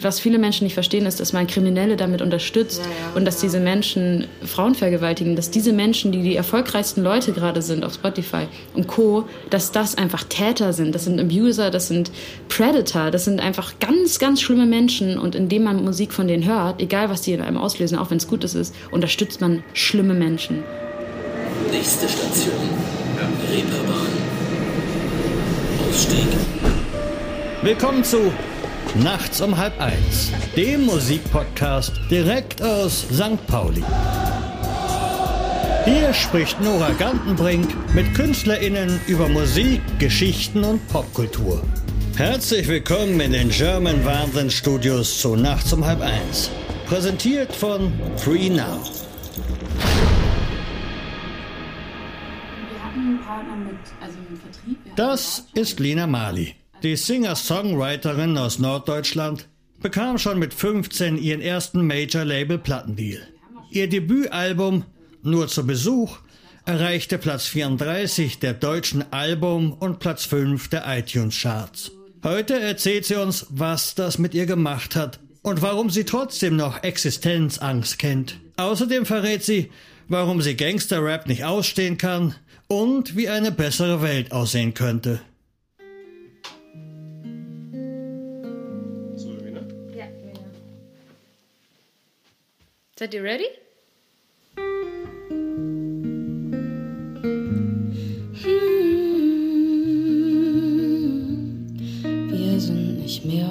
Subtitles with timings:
[0.00, 3.38] was viele Menschen nicht verstehen, ist, dass man Kriminelle damit unterstützt ja, ja, und dass
[3.38, 8.46] diese Menschen Frauen vergewaltigen, dass diese Menschen, die die erfolgreichsten Leute gerade sind auf Spotify
[8.74, 12.10] und Co., dass das einfach Täter sind, das sind Abuser, das sind
[12.48, 16.80] Predator, das sind einfach ganz, ganz schlimme Menschen und indem man Musik von denen hört,
[16.80, 20.62] egal was die in einem auslösen, auch wenn es gut ist, unterstützt man schlimme Menschen.
[21.70, 22.54] Nächste Station,
[23.52, 24.06] Reeperbahn.
[25.88, 26.26] Ausstieg.
[27.62, 28.32] Willkommen zu
[28.96, 33.46] Nachts um halb eins, dem Musikpodcast direkt aus St.
[33.46, 33.84] Pauli.
[35.84, 41.62] Hier spricht Nora Gantenbrink mit KünstlerInnen über Musik, Geschichten und Popkultur.
[42.16, 46.50] Herzlich willkommen in den German Wahnsinn Studios zu Nachts um halb eins.
[46.86, 48.82] Präsentiert von Free Now.
[54.00, 54.16] Also
[54.96, 56.54] das ist Lina Mali.
[56.84, 59.48] Die Singer-Songwriterin aus Norddeutschland
[59.80, 63.20] bekam schon mit 15 ihren ersten Major-Label-Plattendeal.
[63.70, 64.84] Ihr Debütalbum
[65.22, 66.18] Nur zu Besuch
[66.64, 71.90] erreichte Platz 34 der deutschen Album- und Platz 5 der iTunes-Charts.
[72.22, 76.84] Heute erzählt sie uns, was das mit ihr gemacht hat und warum sie trotzdem noch
[76.84, 78.38] Existenzangst kennt.
[78.56, 79.72] Außerdem verrät sie,
[80.06, 82.36] warum sie Gangster-Rap nicht ausstehen kann
[82.68, 85.20] und wie eine bessere Welt aussehen könnte.
[92.98, 93.46] Seid ihr ready?
[102.28, 103.46] Wir sind nicht mehr,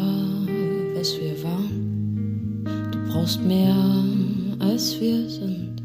[0.95, 2.65] was wir waren.
[2.91, 3.73] Du brauchst mehr,
[4.59, 5.81] als wir sind.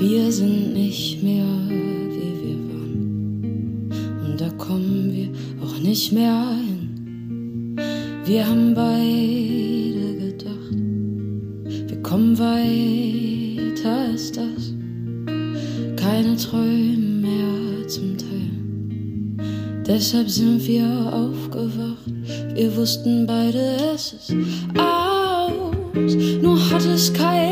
[0.00, 1.46] Wir sind nicht mehr,
[2.08, 3.92] wie wir waren.
[4.24, 5.28] Und da kommen wir
[5.64, 7.76] auch nicht mehr hin.
[8.24, 9.09] Wir haben beide
[20.10, 22.04] Deshalb sind wir aufgewacht,
[22.56, 24.34] wir wussten beide, es ist
[24.76, 27.49] aus, nur hat es keiner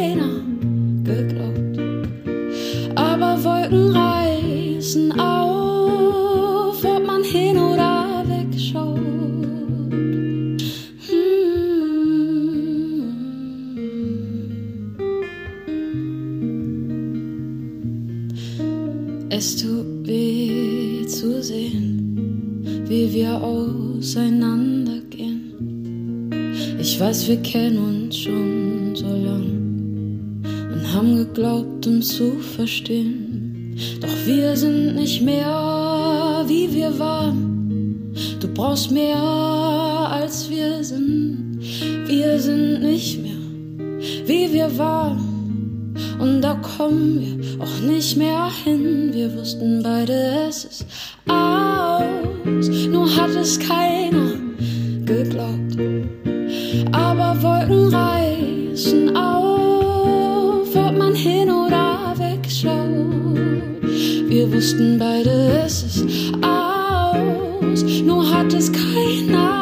[64.38, 67.82] Wir wussten beide, es ist aus.
[68.04, 69.57] Nur hat es keiner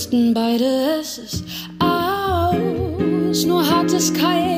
[0.00, 1.44] wussten beide, es ist
[1.78, 4.49] aus, nur hat es keiner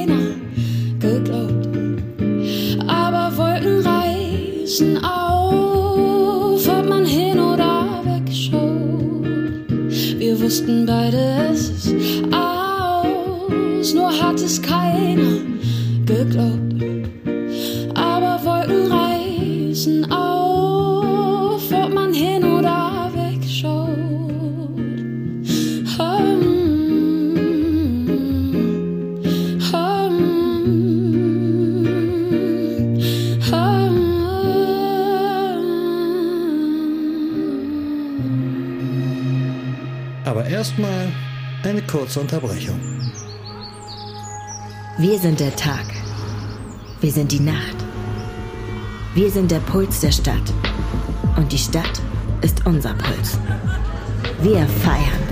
[41.93, 42.81] kurze Unterbrechung.
[44.97, 45.85] Wir sind der Tag.
[47.03, 47.77] Wir sind die Nacht.
[49.13, 50.55] Wir sind der Puls der Stadt.
[51.37, 52.01] Und die Stadt
[52.41, 53.39] ist unser Puls.
[54.41, 55.23] Wir feiern.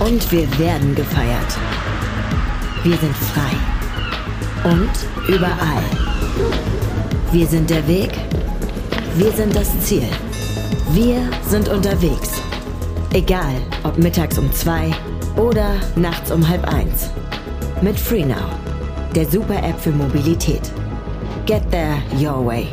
[0.00, 1.56] Und wir werden gefeiert.
[2.82, 4.70] Wir sind frei.
[4.70, 5.84] Und überall.
[7.32, 8.10] Wir sind der Weg.
[9.16, 10.08] Wir sind das Ziel.
[10.92, 12.32] Wir sind unterwegs.
[13.14, 14.94] Egal, ob mittags um zwei
[15.36, 17.10] oder nachts um halb eins.
[17.82, 18.50] Mit FreeNow,
[19.14, 20.62] der Super-App für Mobilität.
[21.46, 22.68] Get there your way.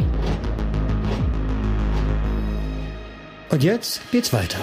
[3.49, 4.59] Und jetzt geht's weiter.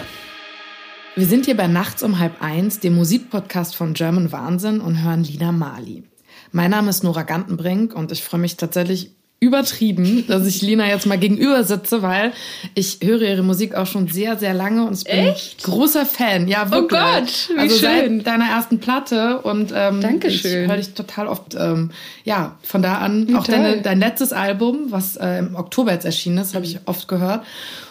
[1.16, 5.24] Wir sind hier bei Nachts um halb eins, dem Musikpodcast von German Wahnsinn und hören
[5.24, 6.04] Lina Mali.
[6.52, 9.14] Mein Name ist Nora Gantenbrink und ich freue mich tatsächlich
[9.44, 12.32] übertrieben, dass ich Lina jetzt mal gegenüber sitze, weil
[12.74, 15.62] ich höre ihre Musik auch schon sehr, sehr lange und ich bin Echt?
[15.62, 16.48] großer Fan.
[16.48, 17.00] Ja, wirklich.
[17.00, 18.18] Oh Gott, wie also schön.
[18.18, 20.62] seit deiner ersten Platte und ähm, Dankeschön.
[20.64, 21.54] ich höre dich total oft.
[21.54, 21.90] Ähm,
[22.24, 26.04] ja, von da an wie auch deine, dein letztes Album, was äh, im Oktober jetzt
[26.04, 27.44] erschienen ist, habe ich oft gehört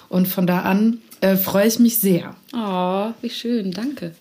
[0.10, 2.36] und von da an äh, freue ich mich sehr.
[2.56, 4.14] Oh, wie schön, danke.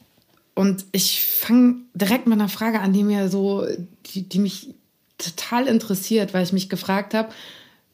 [0.54, 3.66] Und ich fange direkt mit einer Frage an, die mir so,
[4.06, 4.74] die, die mich
[5.22, 7.30] total interessiert, weil ich mich gefragt habe,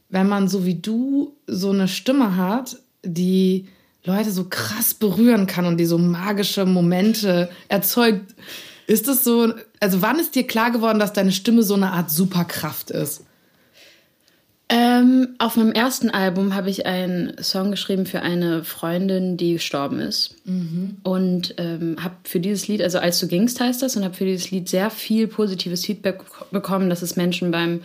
[0.09, 3.69] wenn man so wie du so eine Stimme hat, die
[4.05, 8.35] Leute so krass berühren kann und die so magische Momente erzeugt,
[8.87, 12.11] ist es so, also wann ist dir klar geworden, dass deine Stimme so eine Art
[12.11, 13.25] Superkraft ist?
[14.71, 19.99] Ähm, auf meinem ersten Album habe ich einen Song geschrieben für eine Freundin, die gestorben
[19.99, 20.35] ist.
[20.45, 20.99] Mhm.
[21.03, 24.27] Und ähm, habe für dieses Lied, also als du gingst heißt das, und habe für
[24.27, 26.21] dieses Lied sehr viel positives Feedback
[26.51, 27.81] bekommen, dass es Menschen beim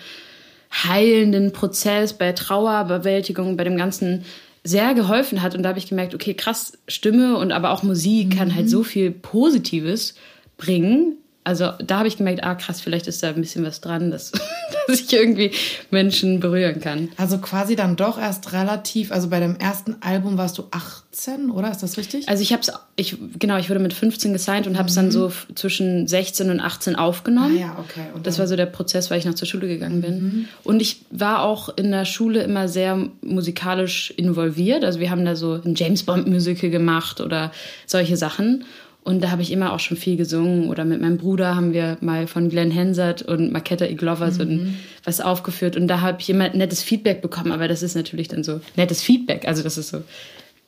[0.74, 4.26] heilenden Prozess, bei Trauerbewältigung, bei dem Ganzen
[4.66, 5.56] sehr geholfen hat.
[5.56, 8.38] Und da habe ich gemerkt, okay, krass, Stimme und aber auch Musik mhm.
[8.38, 10.16] kann halt so viel Positives
[10.58, 14.12] bringen also da habe ich gemerkt, ah krass, vielleicht ist da ein bisschen was dran,
[14.12, 14.32] dass,
[14.88, 15.52] dass ich irgendwie
[15.92, 17.10] Menschen berühren kann.
[17.18, 21.72] Also quasi dann doch erst relativ, also bei dem ersten Album warst du 18, oder?
[21.72, 22.30] Ist das richtig?
[22.30, 25.02] Also ich habe es, ich, genau, ich wurde mit 15 gesigned und habe es mhm.
[25.02, 27.58] dann so zwischen 16 und 18 aufgenommen.
[27.58, 28.06] Ah, ja, okay.
[28.14, 30.24] Und das war so der Prozess, weil ich noch zur Schule gegangen bin.
[30.24, 30.48] Mhm.
[30.64, 34.84] Und ich war auch in der Schule immer sehr musikalisch involviert.
[34.84, 37.52] Also wir haben da so ein James Bond Musical gemacht oder
[37.86, 38.64] solche Sachen.
[39.04, 40.70] Und da habe ich immer auch schon viel gesungen.
[40.70, 44.76] Oder mit meinem Bruder haben wir mal von Glenn Hansard und Maketa Iglova so mhm.
[45.04, 45.76] was aufgeführt.
[45.76, 47.52] Und da habe ich immer nettes Feedback bekommen.
[47.52, 49.46] Aber das ist natürlich dann so nettes Feedback.
[49.48, 50.04] Also das ist so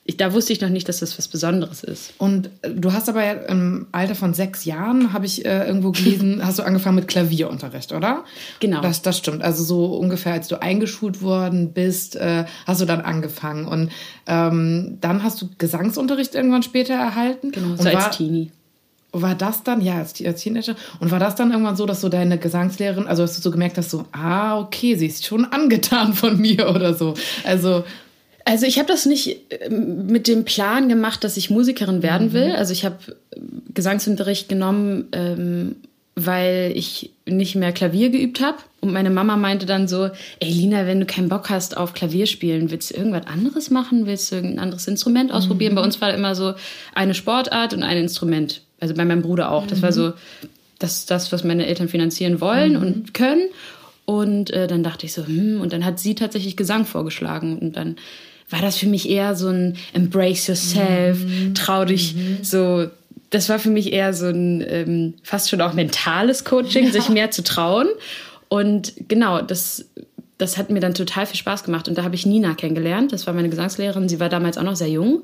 [0.07, 2.13] ich, da wusste ich noch nicht, dass das was Besonderes ist.
[2.19, 6.41] Und äh, du hast aber im Alter von sechs Jahren, habe ich äh, irgendwo gelesen,
[6.45, 8.23] hast du angefangen mit Klavierunterricht, oder?
[8.59, 8.81] Genau.
[8.81, 9.41] Das, das stimmt.
[9.41, 13.65] Also so ungefähr, als du eingeschult worden bist, äh, hast du dann angefangen.
[13.65, 13.91] Und
[14.27, 17.51] ähm, dann hast du Gesangsunterricht irgendwann später erhalten.
[17.51, 18.51] Genau, und so als war, Teenie.
[19.11, 22.09] War das dann, ja, als, als Teenager, und war das dann irgendwann so, dass so
[22.09, 26.13] deine Gesangslehrerin, also dass du so gemerkt hast, so, ah, okay, sie ist schon angetan
[26.13, 27.15] von mir oder so.
[27.43, 27.85] Also
[28.45, 32.49] also ich habe das nicht ähm, mit dem Plan gemacht, dass ich Musikerin werden will.
[32.49, 32.55] Mhm.
[32.55, 32.97] Also ich habe
[33.73, 35.75] Gesangsunterricht genommen, ähm,
[36.15, 38.59] weil ich nicht mehr Klavier geübt habe.
[38.79, 40.09] Und meine Mama meinte dann so,
[40.39, 44.05] ey Lina, wenn du keinen Bock hast auf Klavier spielen, willst du irgendwas anderes machen?
[44.05, 45.73] Willst du irgendein anderes Instrument ausprobieren?
[45.73, 45.77] Mhm.
[45.77, 46.53] Bei uns war immer so
[46.93, 48.61] eine Sportart und ein Instrument.
[48.79, 49.63] Also bei meinem Bruder auch.
[49.63, 49.69] Mhm.
[49.69, 49.95] Das war mhm.
[49.95, 50.13] so
[50.77, 52.81] das, das, was meine Eltern finanzieren wollen mhm.
[52.81, 53.49] und können.
[54.05, 57.57] Und äh, dann dachte ich so, hm, und dann hat sie tatsächlich Gesang vorgeschlagen.
[57.57, 57.95] Und dann
[58.49, 61.55] war das für mich eher so ein Embrace yourself, mhm.
[61.55, 62.39] trau dich mhm.
[62.41, 62.87] so.
[63.31, 66.91] Das war für mich eher so ein ähm, fast schon auch mentales Coaching, ja.
[66.91, 67.87] sich mehr zu trauen.
[68.47, 69.85] Und genau, das,
[70.37, 71.87] das hat mir dann total viel Spaß gemacht.
[71.87, 73.11] Und da habe ich Nina kennengelernt.
[73.11, 74.07] Das war meine Gesangslehrerin.
[74.07, 75.23] Sie war damals auch noch sehr jung.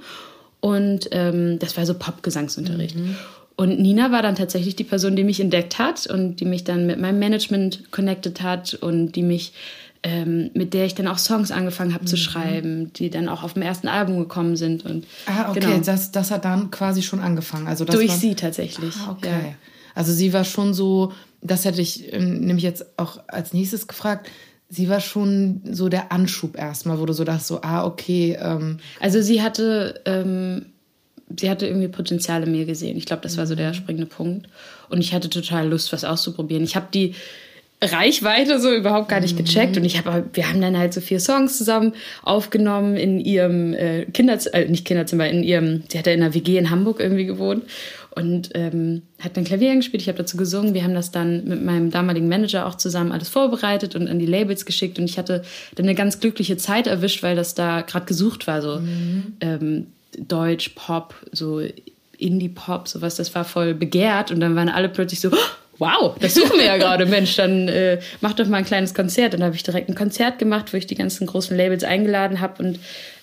[0.59, 2.95] Und ähm, das war so Pop-Gesangsunterricht.
[2.95, 3.15] Mhm.
[3.55, 6.87] Und Nina war dann tatsächlich die Person, die mich entdeckt hat und die mich dann
[6.87, 9.53] mit meinem Management connected hat und die mich
[10.03, 12.07] ähm, mit der ich dann auch Songs angefangen habe mhm.
[12.07, 14.85] zu schreiben, die dann auch auf dem ersten Album gekommen sind.
[14.85, 15.77] Und, ah, okay, genau.
[15.77, 17.67] das, das hat dann quasi schon angefangen.
[17.67, 18.95] Also Durch war, sie tatsächlich.
[19.05, 19.29] Ah, okay.
[19.29, 19.55] Ja.
[19.93, 24.29] Also sie war schon so, das hätte ich ähm, nämlich jetzt auch als nächstes gefragt,
[24.69, 28.37] sie war schon so der Anschub erstmal, wo du so dachtest, so, ah, okay.
[28.41, 28.77] Ähm.
[28.99, 30.67] Also sie hatte, ähm,
[31.37, 32.97] sie hatte irgendwie Potenziale mir gesehen.
[32.97, 33.75] Ich glaube, das war so der mhm.
[33.75, 34.47] springende Punkt.
[34.89, 36.63] Und ich hatte total Lust, was auszuprobieren.
[36.63, 37.13] Ich habe die
[37.83, 39.75] Reichweite so überhaupt gar nicht gecheckt.
[39.75, 44.05] Und ich habe, wir haben dann halt so vier Songs zusammen aufgenommen in ihrem äh,
[44.05, 47.25] Kinderzimmer, äh, nicht Kinderzimmer, in ihrem, sie hat ja in einer WG in Hamburg irgendwie
[47.25, 47.63] gewohnt
[48.13, 50.03] und ähm, hat dann Klavier gespielt.
[50.03, 50.73] Ich habe dazu gesungen.
[50.73, 54.25] Wir haben das dann mit meinem damaligen Manager auch zusammen alles vorbereitet und an die
[54.25, 54.99] Labels geschickt.
[54.99, 55.43] Und ich hatte
[55.75, 59.33] dann eine ganz glückliche Zeit erwischt, weil das da gerade gesucht war, so mhm.
[59.41, 59.87] ähm,
[60.19, 61.61] Deutsch, Pop, so
[62.17, 63.15] Indie-Pop, sowas.
[63.15, 64.29] Das war voll begehrt.
[64.29, 65.31] Und dann waren alle plötzlich so,
[65.81, 69.33] wow, das suchen wir ja gerade, Mensch, dann äh, mach doch mal ein kleines Konzert.
[69.33, 72.39] Und dann habe ich direkt ein Konzert gemacht, wo ich die ganzen großen Labels eingeladen
[72.39, 72.79] habe und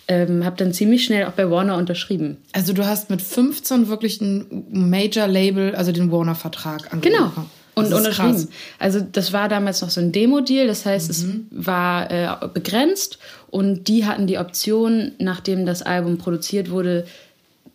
[0.09, 2.39] ähm, habe dann ziemlich schnell auch bei Warner unterschrieben.
[2.53, 7.15] Also du hast mit 15 wirklich ein Major-Label, also den Warner-Vertrag angeboten.
[7.15, 7.47] Genau.
[7.75, 8.33] Und unterschrieben.
[8.33, 8.49] Krass.
[8.81, 11.47] Also das war damals noch so ein Demo-Deal, das heißt, mhm.
[11.57, 13.19] es war äh, begrenzt
[13.51, 17.07] und die hatten die Option, nachdem das Album produziert wurde,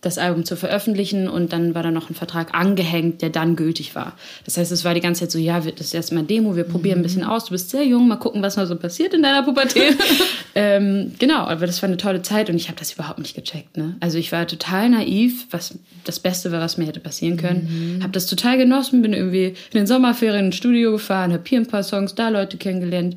[0.04, 3.96] das Album zu veröffentlichen und dann war da noch ein Vertrag angehängt, der dann gültig
[3.96, 4.14] war.
[4.46, 7.00] Das heißt, es war die ganze Zeit so, ja, das ist erstmal Demo, wir probieren
[7.00, 9.44] ein bisschen aus, du bist sehr jung, mal gucken, was mal so passiert in deiner
[9.44, 9.98] Pubertät.
[10.56, 13.78] ähm, genau, aber das war eine tolle Zeit und ich habe das überhaupt nicht gecheckt.
[13.78, 13.96] Ne?
[14.02, 17.96] Also ich war total naiv, was das Beste war, was mir hätte passieren können.
[17.98, 18.04] Mhm.
[18.04, 21.68] Habe das total genossen, bin irgendwie in den Sommerferien ins Studio gefahren, habe hier ein
[21.68, 23.16] paar Songs, da Leute kennengelernt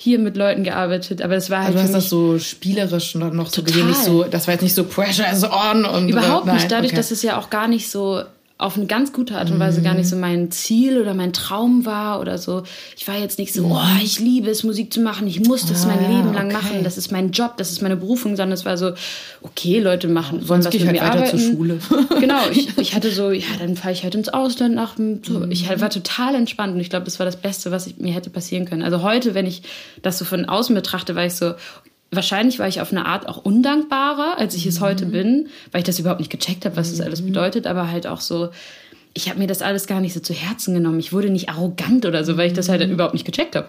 [0.00, 1.74] hier mit Leuten gearbeitet, aber es war halt.
[1.74, 4.62] Also du hast das so spielerisch und noch so gesehen, nicht so, das war jetzt
[4.62, 6.08] nicht so Pressure is on und.
[6.08, 6.96] Überhaupt äh, nicht, dadurch, okay.
[6.96, 8.22] dass es ja auch gar nicht so
[8.58, 9.84] auf eine ganz gute Art und Weise mhm.
[9.84, 12.64] gar nicht so mein Ziel oder mein Traum war oder so.
[12.96, 13.72] Ich war jetzt nicht so, mhm.
[13.72, 16.54] oh, ich liebe es, Musik zu machen, ich muss das ah, mein Leben lang okay.
[16.54, 18.92] machen, das ist mein Job, das ist meine Berufung, sondern es war so,
[19.42, 21.38] okay, Leute machen, wollen was mit halt mir weiter arbeiten.
[21.38, 21.78] zur Schule.
[22.20, 25.38] genau, ich, ich hatte so, ja, dann fahre ich halt ins Ausland nach, so.
[25.38, 25.52] Mhm.
[25.52, 28.12] ich halt war total entspannt und ich glaube, das war das Beste, was ich, mir
[28.12, 28.82] hätte passieren können.
[28.82, 29.62] Also heute, wenn ich
[30.02, 31.54] das so von außen betrachte, war ich so,
[32.10, 35.10] wahrscheinlich war ich auf eine Art auch undankbarer, als ich es heute mhm.
[35.10, 37.26] bin, weil ich das überhaupt nicht gecheckt habe, was das alles mhm.
[37.26, 38.50] bedeutet, aber halt auch so,
[39.18, 41.00] ich habe mir das alles gar nicht so zu Herzen genommen.
[41.00, 42.92] Ich wurde nicht arrogant oder so, weil ich das halt mhm.
[42.92, 43.66] überhaupt nicht gecheckt habe.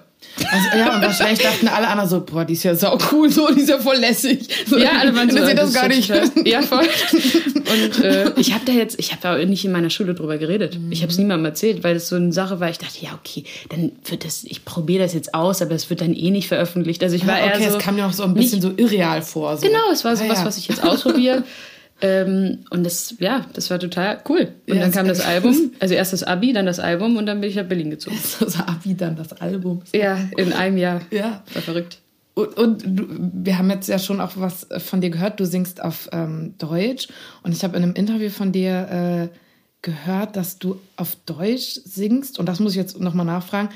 [0.52, 3.52] Also, ja, und wahrscheinlich dachten alle anderen so, boah, die ist ja sau cool, so,
[3.52, 4.48] die ist ja voll lässig.
[4.68, 6.08] So, ja, alle waren so, das, das gar nicht.
[6.46, 6.86] Ja, voll.
[6.86, 10.80] Und äh, ich habe da jetzt, ich habe da nicht in meiner Schule drüber geredet.
[10.80, 10.92] Mhm.
[10.92, 12.70] Ich habe es niemandem erzählt, weil es so eine Sache war.
[12.70, 16.02] Ich dachte, ja, okay, dann wird das, ich probiere das jetzt aus, aber es wird
[16.02, 17.02] dann eh nicht veröffentlicht.
[17.02, 17.78] Also ich war ja, okay, eher so.
[17.80, 19.58] es kam mir auch so ein bisschen nicht, so irreal vor.
[19.58, 19.66] So.
[19.66, 20.46] Genau, es war so ah, was, ja.
[20.46, 21.44] was ich jetzt ausprobiere.
[22.02, 24.54] Ähm, und das, ja, das war total cool.
[24.68, 27.42] Und ja, dann kam das Album, also erst das Abi, dann das Album und dann
[27.42, 28.16] bin ich nach Berlin gezogen.
[28.16, 29.82] Erst das Abi, dann das Album.
[29.94, 31.02] Ja, in einem Jahr.
[31.12, 31.44] Ja.
[31.54, 32.00] War verrückt.
[32.36, 35.40] Und, und du, wir haben jetzt ja schon auch was von dir gehört.
[35.40, 37.10] Du singst auf ähm, Deutsch.
[37.44, 39.38] Und ich habe in einem Interview von dir äh,
[39.82, 42.40] gehört, dass du auf Deutsch singst.
[42.40, 43.70] Und das muss ich jetzt nochmal nachfragen,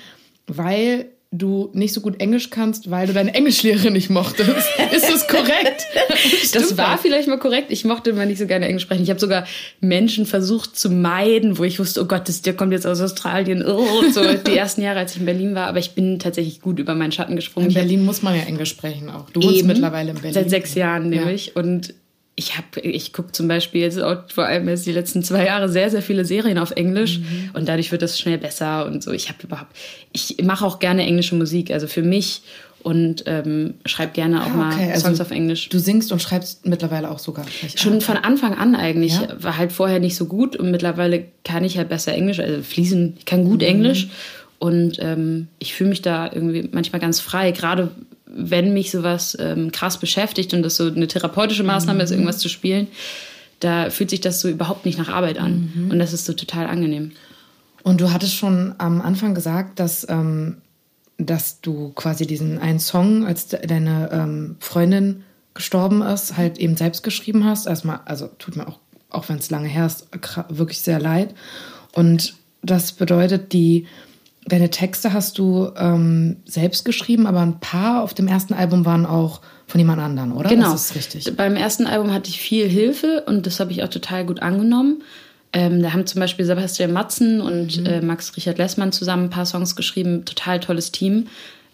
[0.47, 4.49] weil du nicht so gut Englisch kannst, weil du deine Englischlehrerin nicht mochtest.
[4.95, 5.87] Ist das korrekt?
[6.53, 7.71] das war vielleicht mal korrekt.
[7.71, 9.03] Ich mochte immer nicht so gerne Englisch sprechen.
[9.03, 9.45] Ich habe sogar
[9.81, 13.65] Menschen versucht zu meiden, wo ich wusste, oh Gott, das, der kommt jetzt aus Australien.
[13.65, 15.67] Oh, so die ersten Jahre, als ich in Berlin war.
[15.67, 17.69] Aber ich bin tatsächlich gut über meinen Schatten gesprungen.
[17.69, 19.29] In Berlin muss man ja Englisch sprechen auch.
[19.31, 20.33] Du wohnst mittlerweile in Berlin.
[20.33, 21.53] Seit sechs Jahren nämlich.
[21.55, 21.61] Ja.
[21.61, 21.95] Und
[22.35, 25.69] ich habe, ich gucke zum Beispiel jetzt auch vor allem jetzt die letzten zwei Jahre
[25.69, 27.51] sehr, sehr viele Serien auf Englisch mhm.
[27.53, 29.11] und dadurch wird das schnell besser und so.
[29.11, 29.75] Ich habe überhaupt,
[30.11, 32.41] ich mache auch gerne englische Musik, also für mich
[32.81, 34.87] und ähm, schreibe gerne auch ah, okay.
[34.87, 35.69] mal Songs also, auf Englisch.
[35.69, 37.45] Du singst und schreibst mittlerweile auch sogar.
[37.75, 39.13] Schon von Anfang an eigentlich.
[39.13, 39.27] Ja?
[39.39, 43.15] War halt vorher nicht so gut und mittlerweile kann ich halt besser Englisch, also fließen,
[43.17, 43.67] ich kann gut mhm.
[43.67, 44.07] Englisch
[44.59, 47.91] und ähm, ich fühle mich da irgendwie manchmal ganz frei, gerade
[48.35, 52.03] wenn mich sowas ähm, krass beschäftigt und das so eine therapeutische Maßnahme mhm.
[52.03, 52.87] ist, irgendwas zu spielen,
[53.59, 55.71] da fühlt sich das so überhaupt nicht nach Arbeit an.
[55.73, 55.91] Mhm.
[55.91, 57.11] Und das ist so total angenehm.
[57.83, 60.57] Und du hattest schon am Anfang gesagt, dass, ähm,
[61.17, 65.23] dass du quasi diesen einen Song, als de deine ähm, Freundin
[65.53, 67.67] gestorben ist, halt eben selbst geschrieben hast.
[67.67, 70.07] Erstmal, also tut mir auch, auch wenn es lange her ist,
[70.49, 71.35] wirklich sehr leid.
[71.91, 73.85] Und das bedeutet, die
[74.45, 79.05] Deine Texte hast du ähm, selbst geschrieben, aber ein paar auf dem ersten Album waren
[79.05, 80.49] auch von jemand anderem, oder?
[80.49, 80.71] Genau.
[80.71, 81.35] Das ist richtig.
[81.35, 85.01] Beim ersten Album hatte ich viel Hilfe und das habe ich auch total gut angenommen.
[85.53, 87.85] Ähm, da haben zum Beispiel Sebastian Matzen und mhm.
[87.85, 90.25] äh, Max Richard Lessmann zusammen ein paar Songs geschrieben.
[90.25, 91.27] Total tolles Team.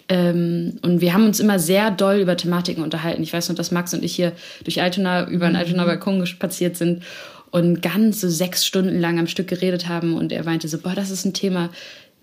[0.09, 3.23] Ähm, und wir haben uns immer sehr doll über Thematiken unterhalten.
[3.23, 4.33] Ich weiß noch, dass Max und ich hier
[4.63, 5.61] durch Altona über einen mhm.
[5.61, 7.03] Altona Balkon spaziert sind
[7.51, 10.15] und ganz so sechs Stunden lang am Stück geredet haben.
[10.15, 11.69] Und er meinte so, boah, das ist ein Thema,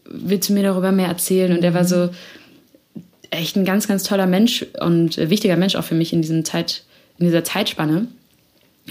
[0.09, 1.57] willst du mir darüber mehr erzählen?
[1.57, 2.11] Und er war so
[3.31, 6.85] echt ein ganz, ganz toller Mensch und wichtiger Mensch auch für mich in, diesem Zeit,
[7.19, 8.09] in dieser Zeitspanne.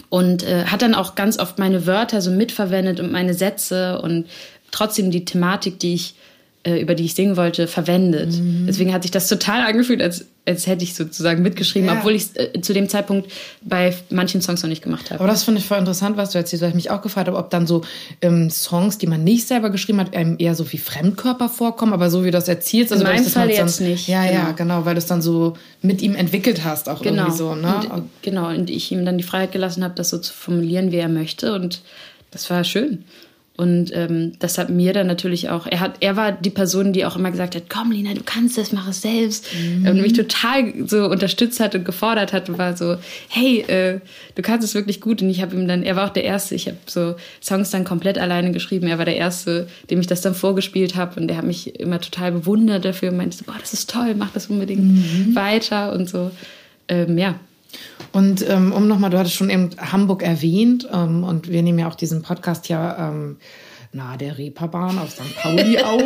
[0.09, 4.25] Und äh, hat dann auch ganz oft meine Wörter so mitverwendet und meine Sätze und
[4.71, 6.34] trotzdem die Thematik, die ich äh,
[6.65, 8.33] über die ich singen wollte, verwendet.
[8.33, 8.65] Mhm.
[8.67, 11.97] Deswegen hat sich das total angefühlt, als, als hätte ich sozusagen mitgeschrieben, ja.
[11.97, 13.31] obwohl ich es äh, zu dem Zeitpunkt
[13.61, 15.19] bei manchen Songs noch nicht gemacht habe.
[15.19, 17.37] Aber das finde ich voll interessant, was du erzählst, weil ich mich auch gefragt habe,
[17.37, 17.83] ob dann so
[18.21, 22.09] ähm, Songs, die man nicht selber geschrieben hat, einem eher so wie Fremdkörper vorkommen, aber
[22.09, 22.91] so wie du das erzählst.
[22.91, 24.07] Also In meinem Fall jetzt dann, nicht.
[24.07, 24.33] Ja, genau.
[24.33, 25.53] ja, genau, weil du es dann so
[25.83, 27.23] mit ihm entwickelt hast, auch genau.
[27.23, 27.53] irgendwie so.
[27.53, 27.81] Ne?
[27.93, 30.97] Und, genau, und ich ihm dann die Freiheit gelassen habe, das so zu formulieren, wie
[30.97, 31.81] er möchte und
[32.31, 33.05] das war schön.
[33.57, 37.05] Und ähm, das hat mir dann natürlich auch, er hat, er war die Person, die
[37.05, 39.47] auch immer gesagt hat, komm Lina, du kannst das, mach es selbst.
[39.53, 39.87] Mhm.
[39.87, 42.97] Und mich total so unterstützt hat und gefordert hat und war so,
[43.29, 44.01] hey, äh,
[44.35, 45.21] du kannst es wirklich gut.
[45.21, 47.85] Und ich habe ihm dann, er war auch der Erste, ich habe so Songs dann
[47.85, 48.87] komplett alleine geschrieben.
[48.87, 52.01] Er war der Erste, dem ich das dann vorgespielt habe und der hat mich immer
[52.01, 55.33] total bewundert dafür und meinte so, boah, das ist toll, mach das unbedingt mhm.
[55.33, 56.31] weiter und so.
[56.89, 57.39] Ähm, ja,
[58.15, 61.89] und ähm, um nochmal, du hattest schon eben Hamburg erwähnt ähm, und wir nehmen ja
[61.89, 63.35] auch diesen Podcast ja ähm,
[63.91, 65.35] nahe der Reeperbahn auf St.
[65.35, 66.01] Pauli auf.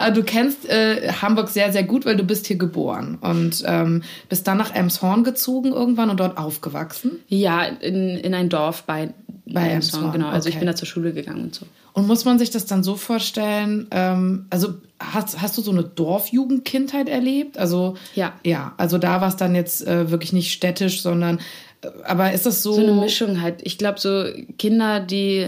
[0.00, 0.10] ja.
[0.10, 4.48] Du kennst äh, Hamburg sehr, sehr gut, weil du bist hier geboren und ähm, bist
[4.48, 7.20] dann nach Elmshorn gezogen irgendwann und dort aufgewachsen.
[7.28, 9.12] Ja, in, in ein Dorf bei,
[9.46, 10.28] bei Elmshorn, genau.
[10.28, 10.56] Also okay.
[10.56, 11.66] ich bin da zur Schule gegangen und so.
[11.92, 15.84] Und muss man sich das dann so vorstellen, ähm, also hast, hast du so eine
[15.84, 17.56] Dorfjugendkindheit erlebt?
[17.56, 18.34] Also ja.
[18.44, 21.38] Ja, also da war es dann jetzt äh, wirklich nicht städtisch, sondern
[21.82, 22.72] äh, aber ist das so.
[22.72, 23.60] So eine Mischung halt.
[23.62, 24.24] Ich glaube, so
[24.58, 25.46] Kinder, die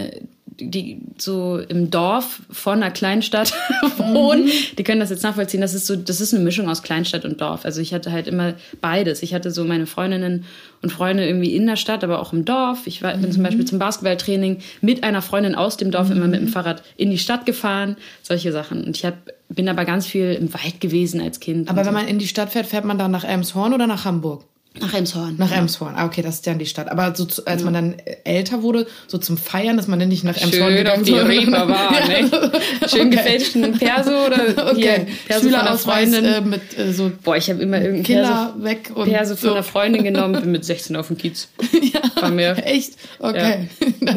[0.60, 3.52] die so im Dorf von einer Kleinstadt
[3.98, 4.76] wohnen, mhm.
[4.76, 5.60] die können das jetzt nachvollziehen.
[5.60, 7.64] Das ist so, das ist eine Mischung aus Kleinstadt und Dorf.
[7.64, 9.22] Also ich hatte halt immer beides.
[9.22, 10.44] Ich hatte so meine Freundinnen
[10.82, 12.86] und Freunde irgendwie in der Stadt, aber auch im Dorf.
[12.86, 16.16] Ich war, bin zum Beispiel zum Basketballtraining mit einer Freundin aus dem Dorf mhm.
[16.16, 17.96] immer mit dem Fahrrad in die Stadt gefahren.
[18.22, 18.84] Solche Sachen.
[18.84, 19.14] Und ich hab,
[19.48, 21.68] bin aber ganz viel im Wald gewesen als Kind.
[21.68, 21.92] Aber wenn so.
[21.92, 24.44] man in die Stadt fährt, fährt man dann nach Elmshorn oder nach Hamburg?
[24.80, 25.36] Nach Emshorn.
[25.38, 25.56] Nach ja.
[25.58, 25.94] Emshorn.
[25.96, 26.90] Ah, okay, das ist dann die Stadt.
[26.90, 30.36] Aber so, als man dann älter wurde, so zum Feiern, dass man dann nicht nach
[30.36, 32.52] Emshorn Schön auf die Reeperbahn, ne?
[32.88, 33.10] Schön okay.
[33.10, 34.74] gefälschten Perso oder okay.
[34.74, 36.24] hier, Perso von einer Freundin.
[36.24, 39.48] Äh, mit äh, so Boah, ich habe immer irgendeinen Killer Perso, weg und Perso von
[39.48, 39.54] so.
[39.54, 41.48] einer Freundin genommen, bin mit 16 auf dem Kiez.
[41.82, 42.56] ja, War mir.
[42.64, 42.94] Echt?
[43.18, 43.68] Okay.
[44.00, 44.14] Ja.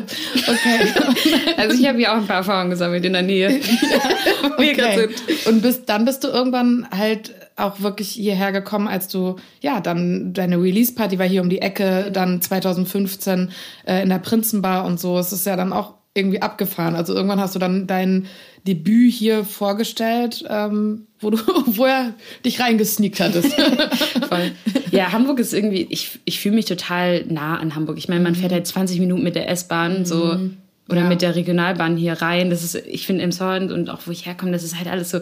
[0.47, 1.55] okay.
[1.57, 3.49] also ich habe hier auch ein paar Erfahrungen gesammelt in der Nähe.
[3.59, 4.53] ja.
[4.57, 5.09] okay.
[5.45, 10.33] Und bis, dann bist du irgendwann halt auch wirklich hierher gekommen, als du, ja, dann
[10.33, 13.51] deine Release-Party war hier um die Ecke, dann 2015
[13.85, 15.17] äh, in der Prinzenbar und so.
[15.17, 16.95] Es ist ja dann auch irgendwie abgefahren.
[16.95, 18.27] Also irgendwann hast du dann dein
[18.67, 21.37] Debüt hier vorgestellt, ähm, wo du
[21.73, 22.13] vorher
[22.45, 23.53] dich reingesneakt hattest.
[24.29, 24.51] Voll.
[24.91, 27.97] Ja, Hamburg ist irgendwie, ich, ich fühle mich total nah an Hamburg.
[27.97, 30.57] Ich meine, man fährt halt 20 Minuten mit der S-Bahn, so mhm.
[30.89, 31.07] oder ja.
[31.07, 32.49] mit der Regionalbahn hier rein.
[32.49, 35.19] Das ist, ich finde Emshorn und auch wo ich herkomme, das ist halt alles so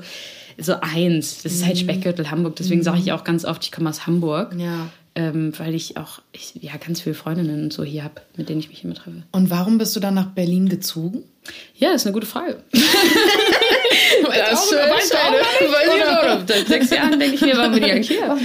[0.62, 1.44] so eins.
[1.44, 1.82] Das ist halt mhm.
[1.82, 2.56] Speckgürtel Hamburg.
[2.56, 3.12] Deswegen sage ich mhm.
[3.12, 4.56] auch ganz oft, ich komme aus Hamburg.
[4.58, 4.90] Ja.
[5.20, 8.62] Ähm, weil ich auch ich, ja, ganz viele Freundinnen und so hier habe, mit denen
[8.62, 9.24] ich mich immer treffe.
[9.34, 11.26] Und warum bist du dann nach Berlin gezogen?
[11.76, 12.64] Ja, das ist eine gute Frage.
[12.72, 14.80] das ist schön.
[16.48, 18.38] Seit sechs Jahren denke ich mir, warum bin ich eigentlich hier?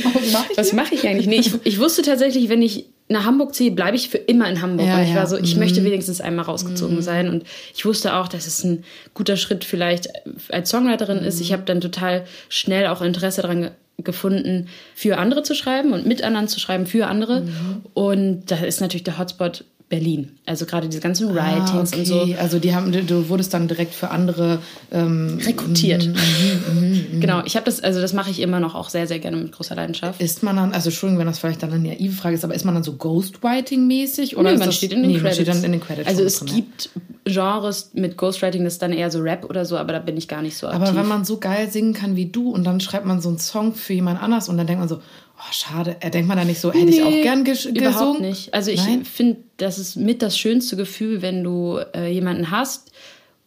[0.56, 1.28] Was mache ich, eigentlich?
[1.28, 4.60] Nee, ich, ich wusste tatsächlich, wenn ich nach Hamburg ziehe, bleibe ich für immer in
[4.60, 4.88] Hamburg.
[4.88, 5.14] Ja, und ich ja.
[5.14, 5.60] war so, ich mhm.
[5.60, 7.02] möchte wenigstens einmal rausgezogen mhm.
[7.02, 7.28] sein.
[7.28, 8.82] Und ich wusste auch, dass es ein
[9.12, 10.08] guter Schritt vielleicht
[10.50, 11.26] als Songwriterin mhm.
[11.26, 11.40] ist.
[11.40, 16.22] Ich habe dann total schnell auch Interesse daran gefunden, für andere zu schreiben und mit
[16.22, 17.42] anderen zu schreiben für andere.
[17.42, 17.82] Mhm.
[17.94, 20.30] Und da ist natürlich der Hotspot Berlin.
[20.44, 21.98] Also gerade diese ganzen Writings ah, okay.
[21.98, 22.34] und so.
[22.36, 24.58] Also die haben, du wurdest dann direkt für andere
[24.90, 26.08] ähm, rekrutiert.
[26.08, 29.06] Mm, mm, mm, genau, ich habe das, also das mache ich immer noch auch sehr,
[29.06, 30.20] sehr gerne mit großer Leidenschaft.
[30.20, 32.64] Ist man dann, also Entschuldigung, wenn das vielleicht dann eine naive Frage ist, aber ist
[32.64, 34.36] man dann so Ghostwriting-mäßig?
[34.36, 35.36] Oder nee, man das, steht in den nee, Credits.
[35.36, 36.08] steht dann in den Credits.
[36.08, 36.90] Also es drin, gibt
[37.24, 40.26] Genres mit Ghostwriting, das ist dann eher so Rap oder so, aber da bin ich
[40.26, 40.88] gar nicht so aktiv.
[40.88, 43.38] Aber wenn man so geil singen kann wie du und dann schreibt man so einen
[43.38, 45.00] Song für jemand anders und dann denkt man so,
[45.46, 45.96] Oh, schade.
[46.00, 47.82] Er denkt man da nicht so, hätte nee, ich auch gern ges gesungen?
[47.82, 48.54] Überhaupt nicht.
[48.54, 52.90] Also ich finde, das ist mit das schönste Gefühl, wenn du äh, jemanden hast,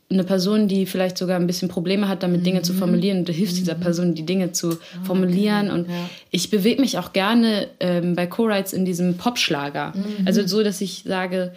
[0.10, 2.64] eine Person, die vielleicht sogar ein bisschen Probleme hat, damit Dinge mhm.
[2.64, 3.20] zu formulieren.
[3.20, 3.60] Und du hilfst mhm.
[3.60, 5.70] dieser Person, die Dinge zu ah, formulieren.
[5.70, 5.80] Okay.
[5.80, 6.10] Und ja.
[6.32, 9.94] ich bewege mich auch gerne ähm, bei Co-Writes in diesem Popschlager.
[9.96, 10.26] Mhm.
[10.26, 11.54] Also so, dass ich sage,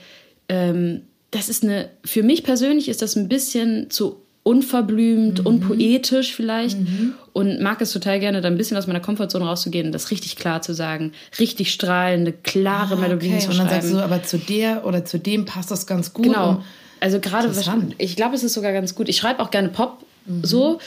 [0.48, 5.46] ähm, das ist eine, für mich persönlich ist das ein bisschen zu unverblümt, mhm.
[5.46, 7.14] unpoetisch vielleicht mhm.
[7.32, 10.36] und mag es total gerne, da ein bisschen aus meiner Komfortzone rauszugehen und das richtig
[10.36, 13.46] klar zu sagen, richtig strahlende, klare ah, Melodien okay.
[13.46, 13.60] zu schreiben.
[13.60, 16.24] Und dann sagst du, aber zu der oder zu dem passt das ganz gut.
[16.24, 16.62] Genau.
[17.00, 17.50] Also gerade,
[17.98, 19.08] ich glaube, es ist sogar ganz gut.
[19.08, 20.44] Ich schreibe auch gerne Pop mhm.
[20.44, 20.80] so,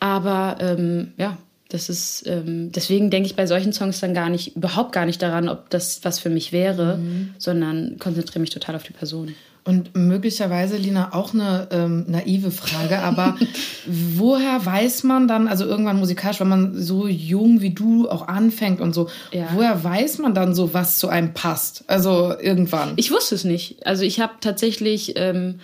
[0.00, 1.36] aber ähm, ja,
[1.68, 5.22] das ist, ähm, deswegen denke ich bei solchen Songs dann gar nicht, überhaupt gar nicht
[5.22, 7.34] daran, ob das was für mich wäre, mhm.
[7.38, 9.34] sondern konzentriere mich total auf die Person.
[9.62, 13.36] Und möglicherweise, Lina, auch eine ähm, naive Frage, aber
[13.86, 18.80] woher weiß man dann, also irgendwann musikalisch, wenn man so jung wie du auch anfängt
[18.80, 19.48] und so, ja.
[19.54, 21.84] woher weiß man dann so, was zu einem passt?
[21.88, 22.94] Also irgendwann.
[22.96, 23.86] Ich wusste es nicht.
[23.86, 25.60] Also ich habe tatsächlich, ähm,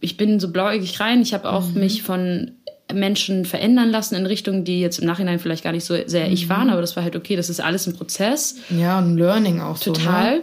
[0.00, 1.80] ich bin so blauäugig rein, ich habe auch mhm.
[1.80, 2.52] mich von
[2.92, 6.46] Menschen verändern lassen in Richtungen, die jetzt im Nachhinein vielleicht gar nicht so sehr ich
[6.46, 6.50] mhm.
[6.50, 8.56] waren, aber das war halt okay, das ist alles ein Prozess.
[8.70, 10.36] Ja, ein Learning auch Total.
[10.36, 10.42] So, ne?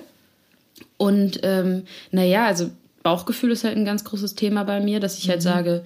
[0.97, 2.69] Und ähm, naja, also
[3.03, 5.43] Bauchgefühl ist halt ein ganz großes Thema bei mir, dass ich halt mhm.
[5.43, 5.83] sage,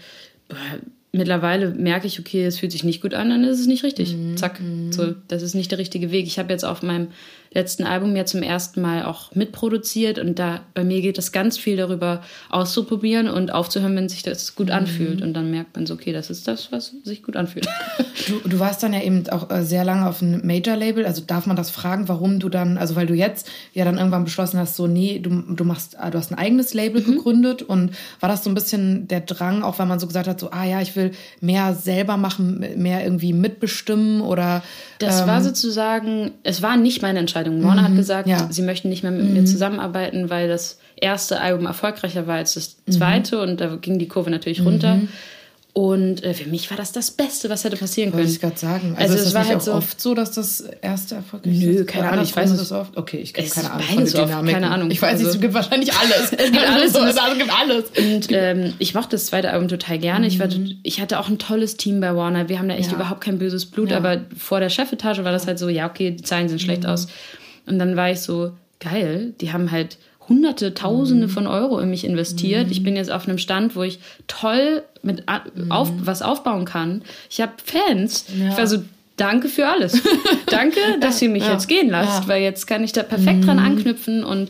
[0.47, 0.58] boah,
[1.12, 4.15] mittlerweile merke ich, okay, es fühlt sich nicht gut an, dann ist es nicht richtig.
[4.15, 4.38] Mhm.
[4.38, 4.62] Zack.
[4.62, 4.91] Mhm.
[4.91, 6.27] So, das ist nicht der richtige Weg.
[6.27, 7.08] Ich habe jetzt auf meinem
[7.51, 11.57] letzten Album ja zum ersten Mal auch mitproduziert und da bei mir geht es ganz
[11.57, 14.73] viel darüber auszuprobieren und aufzuhören, wenn sich das gut mhm.
[14.73, 15.21] anfühlt.
[15.21, 17.67] Und dann merkt man so, okay, das ist das, was sich gut anfühlt.
[18.27, 21.05] Du, du warst dann ja eben auch äh, sehr lange auf einem Major-Label.
[21.05, 24.25] Also darf man das fragen, warum du dann, also weil du jetzt ja dann irgendwann
[24.25, 27.17] beschlossen hast, so, nee, du, du machst, äh, du hast ein eigenes Label mhm.
[27.17, 30.41] gegründet und war das so ein bisschen der Drang, auch weil man so gesagt hat,
[30.41, 34.62] so, ah ja, ich will mehr selber machen, mehr irgendwie mitbestimmen oder.
[34.99, 37.62] Das ähm, war sozusagen, es war nicht meine Entscheidung.
[37.62, 38.47] Mona mhm, hat gesagt, ja.
[38.49, 39.33] sie möchten nicht mehr mit mhm.
[39.33, 42.91] mir zusammenarbeiten, weil das erste Album erfolgreicher war als das mhm.
[42.91, 44.99] zweite und da ging die Kurve natürlich runter.
[45.77, 48.23] Und äh, für mich war das das Beste, was hätte passieren können.
[48.23, 48.95] Wollte ich gerade sagen.
[48.97, 51.61] Also, also es, war halt so oft so, dass das erste erfolgreich ist.
[51.61, 52.23] Nö, keine Ahnung.
[52.23, 52.97] Ich weiß es oft.
[52.97, 54.53] Okay, ich habe keine Ahnung von der Dynamik.
[54.55, 54.89] Keine Ahnung.
[54.89, 56.31] Ich weiß also, nicht, es gibt wahrscheinlich alles.
[56.35, 56.95] es gibt alles.
[56.95, 57.83] es gibt alles.
[57.95, 60.25] Und ähm, ich mochte das zweite Album total gerne.
[60.25, 60.31] Mhm.
[60.31, 60.47] Ich, war,
[60.81, 62.49] ich hatte auch ein tolles Team bei Warner.
[62.49, 62.95] Wir haben da echt ja.
[62.95, 63.91] überhaupt kein böses Blut.
[63.91, 63.97] Ja.
[63.97, 66.89] Aber vor der Chefetage war das halt so, ja, okay, die Zahlen sehen schlecht mhm.
[66.89, 67.07] aus.
[67.67, 71.31] Und dann war ich so, geil, die haben halt Hunderte, Tausende mhm.
[71.31, 72.67] von Euro in mich investiert.
[72.67, 72.71] Mhm.
[72.71, 75.71] Ich bin jetzt auf einem Stand, wo ich toll mit mhm.
[75.71, 77.01] auf, was aufbauen kann.
[77.29, 78.25] Ich habe Fans.
[78.37, 78.49] Ja.
[78.49, 78.79] Ich war so,
[79.15, 80.01] danke für alles.
[80.47, 81.53] danke, dass ihr mich ja.
[81.53, 82.27] jetzt gehen lasst, ja.
[82.27, 83.65] weil jetzt kann ich da perfekt dran mhm.
[83.65, 84.49] anknüpfen und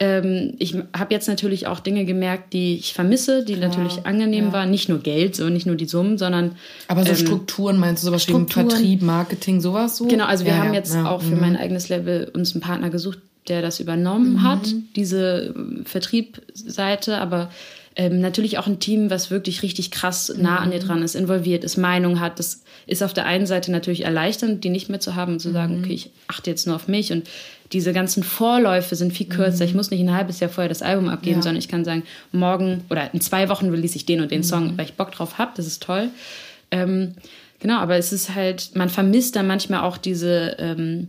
[0.00, 4.46] ähm, ich habe jetzt natürlich auch Dinge gemerkt, die ich vermisse, die Klar, natürlich angenehm
[4.46, 4.52] ja.
[4.52, 4.70] waren.
[4.70, 6.52] Nicht nur Geld, so nicht nur die Summen, sondern.
[6.86, 10.06] Aber so ähm, Strukturen meinst du sowas Strukturen, wie Vertrieb, Marketing, sowas so?
[10.06, 11.10] Genau, also wir ja, haben jetzt ja.
[11.10, 11.40] auch für mhm.
[11.40, 13.18] mein eigenes Level uns einen Partner gesucht,
[13.48, 14.42] der das übernommen mhm.
[14.42, 17.50] hat, diese Vertriebsseite, aber
[17.98, 20.64] ähm, natürlich auch ein Team, was wirklich richtig krass nah mhm.
[20.64, 22.38] an dir dran ist, involviert ist, Meinung hat.
[22.38, 25.50] Das ist auf der einen Seite natürlich erleichternd, die nicht mehr zu haben und zu
[25.50, 25.84] sagen, mhm.
[25.84, 27.28] okay, ich achte jetzt nur auf mich und
[27.72, 29.64] diese ganzen Vorläufe sind viel kürzer.
[29.64, 29.70] Mhm.
[29.70, 31.42] Ich muss nicht ein halbes Jahr vorher das Album abgeben, ja.
[31.42, 34.72] sondern ich kann sagen, morgen oder in zwei Wochen release ich den und den Song,
[34.72, 34.78] mhm.
[34.78, 35.50] weil ich Bock drauf habe.
[35.56, 36.08] Das ist toll.
[36.70, 37.14] Ähm,
[37.58, 41.08] genau, aber es ist halt, man vermisst dann manchmal auch diese ähm,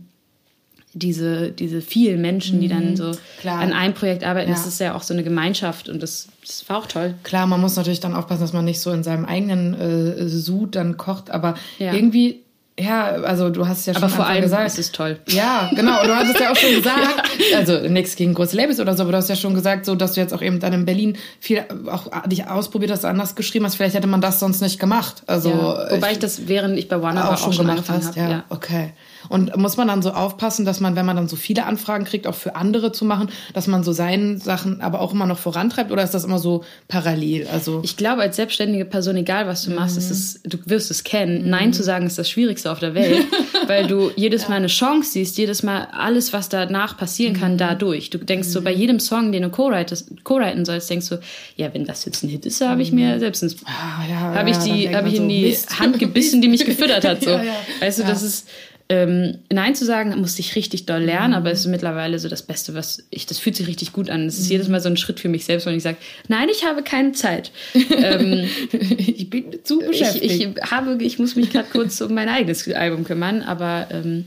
[0.92, 3.60] diese, diese vielen Menschen, die dann mhm, so Klar.
[3.60, 4.50] an einem Projekt arbeiten.
[4.50, 4.56] Ja.
[4.56, 7.14] Das ist ja auch so eine Gemeinschaft und das, das war auch toll.
[7.22, 10.74] Klar, man muss natürlich dann aufpassen, dass man nicht so in seinem eigenen äh, Sud
[10.74, 11.92] dann kocht, aber ja.
[11.92, 12.42] irgendwie
[12.80, 14.66] ja, also du hast ja schon aber vor allem gesagt.
[14.66, 15.18] ist es toll.
[15.28, 16.02] Ja, genau.
[16.02, 17.58] Du hattest ja auch schon gesagt, ja.
[17.58, 20.14] also nichts gegen große Labels oder so, aber du hast ja schon gesagt, so dass
[20.14, 23.74] du jetzt auch eben dann in Berlin viel auch dich ausprobiert hast, anders geschrieben hast.
[23.74, 25.22] Vielleicht hätte man das sonst nicht gemacht.
[25.26, 25.90] Also ja.
[25.90, 28.16] wobei ich, ich, das während ich bei Warner auch, auch schon gemacht hast.
[28.16, 28.30] Ja.
[28.30, 28.92] ja, okay.
[29.28, 32.26] Und muss man dann so aufpassen, dass man, wenn man dann so viele Anfragen kriegt,
[32.26, 35.92] auch für andere zu machen, dass man so seine Sachen aber auch immer noch vorantreibt
[35.92, 37.46] oder ist das immer so parallel?
[37.52, 40.02] Also ich glaube, als selbstständige Person, egal was du machst, mhm.
[40.02, 41.44] ist es, du wirst es kennen.
[41.44, 41.50] Mhm.
[41.50, 43.26] Nein zu sagen ist das Schwierigste auf der Welt,
[43.66, 47.58] weil du jedes Mal eine Chance siehst, jedes Mal alles, was danach passieren kann, mhm.
[47.58, 48.10] dadurch.
[48.10, 48.80] Du denkst so bei mhm.
[48.80, 51.20] jedem Song, den du co-writen sollst, denkst du,
[51.56, 53.20] ja, wenn das jetzt ein Hit ist, habe ich mir mhm.
[53.20, 55.78] selbst ins, ah, ja, habe ich die, habe ich in die Mist.
[55.78, 57.20] Hand gebissen, die mich gefüttert hat.
[57.30, 57.42] So, ja.
[57.80, 58.48] weißt du, das ist
[58.90, 61.36] ähm, Nein zu sagen, musste ich richtig doll lernen, mhm.
[61.36, 64.26] aber es ist mittlerweile so das Beste, was ich, das fühlt sich richtig gut an.
[64.26, 64.52] Es ist mhm.
[64.52, 67.12] jedes Mal so ein Schritt für mich selbst, wenn ich sage, nein, ich habe keine
[67.12, 67.52] Zeit.
[67.74, 70.24] ähm, ich bin zu beschäftigt.
[70.24, 74.24] Ich, ich, habe, ich muss mich gerade kurz um mein eigenes Album kümmern, aber ähm,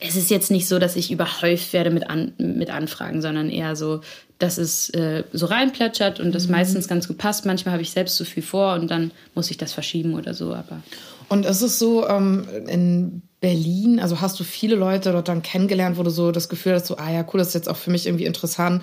[0.00, 3.76] es ist jetzt nicht so, dass ich überhäuft werde mit, an, mit Anfragen, sondern eher
[3.76, 4.00] so,
[4.38, 6.52] dass es äh, so reinplätschert und das mhm.
[6.52, 7.44] meistens ganz gut passt.
[7.44, 10.54] Manchmal habe ich selbst zu viel vor und dann muss ich das verschieben oder so,
[10.54, 10.82] aber.
[11.32, 15.96] Und ist es so, ähm, in Berlin, also hast du viele Leute dort dann kennengelernt,
[15.96, 17.90] wo du so das Gefühl hast, so, ah ja, cool, das ist jetzt auch für
[17.90, 18.82] mich irgendwie interessant.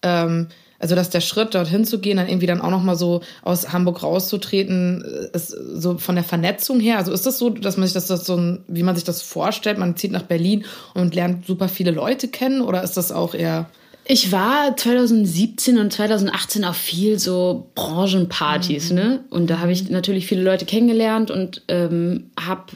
[0.00, 3.70] Ähm, also, dass der Schritt, dorthin zu gehen, dann irgendwie dann auch nochmal so aus
[3.74, 6.96] Hamburg rauszutreten, äh, ist so von der Vernetzung her.
[6.96, 9.76] Also ist das so, dass man sich das, das so, wie man sich das vorstellt,
[9.76, 13.68] man zieht nach Berlin und lernt super viele Leute kennen oder ist das auch eher
[14.12, 18.96] ich war 2017 und 2018 auf viel so Branchenpartys, mhm.
[18.96, 19.24] ne?
[19.30, 22.72] Und da habe ich natürlich viele Leute kennengelernt und ähm, habe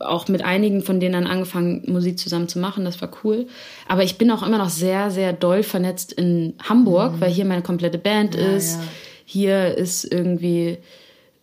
[0.00, 2.84] auch mit einigen von denen dann angefangen, Musik zusammen zu machen.
[2.84, 3.46] Das war cool.
[3.88, 7.20] Aber ich bin auch immer noch sehr, sehr doll vernetzt in Hamburg, mhm.
[7.22, 8.74] weil hier meine komplette Band ja, ist.
[8.74, 8.82] Ja.
[9.24, 10.76] Hier ist irgendwie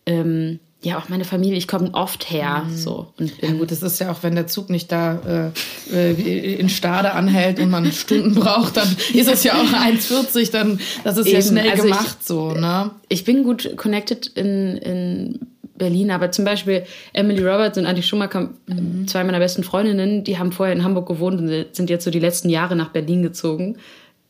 [0.06, 2.64] ähm, ja auch meine Familie, ich komme oft her.
[2.68, 2.76] Mhm.
[2.76, 5.52] So, und ja gut, das ist ja auch, wenn der Zug nicht da
[5.92, 10.52] äh, äh in Stade anhält und man Stunden braucht, dann ist es ja auch 1,40,
[10.52, 11.36] dann das ist Eben.
[11.36, 12.52] ja schnell also gemacht ich, so.
[12.52, 12.90] Ne?
[13.08, 15.38] Ich bin gut connected in, in
[15.76, 19.06] Berlin, aber zum Beispiel Emily Roberts und Andi Schumacher, mhm.
[19.08, 22.20] zwei meiner besten Freundinnen, die haben vorher in Hamburg gewohnt und sind jetzt so die
[22.20, 23.76] letzten Jahre nach Berlin gezogen.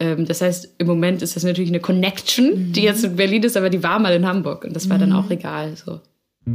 [0.01, 2.73] Ähm, das heißt, im Moment ist das natürlich eine Connection, mhm.
[2.73, 5.03] die jetzt in Berlin ist, aber die war mal in Hamburg und das war mhm.
[5.03, 5.77] dann auch egal.
[5.77, 6.01] So.
[6.47, 6.53] Ich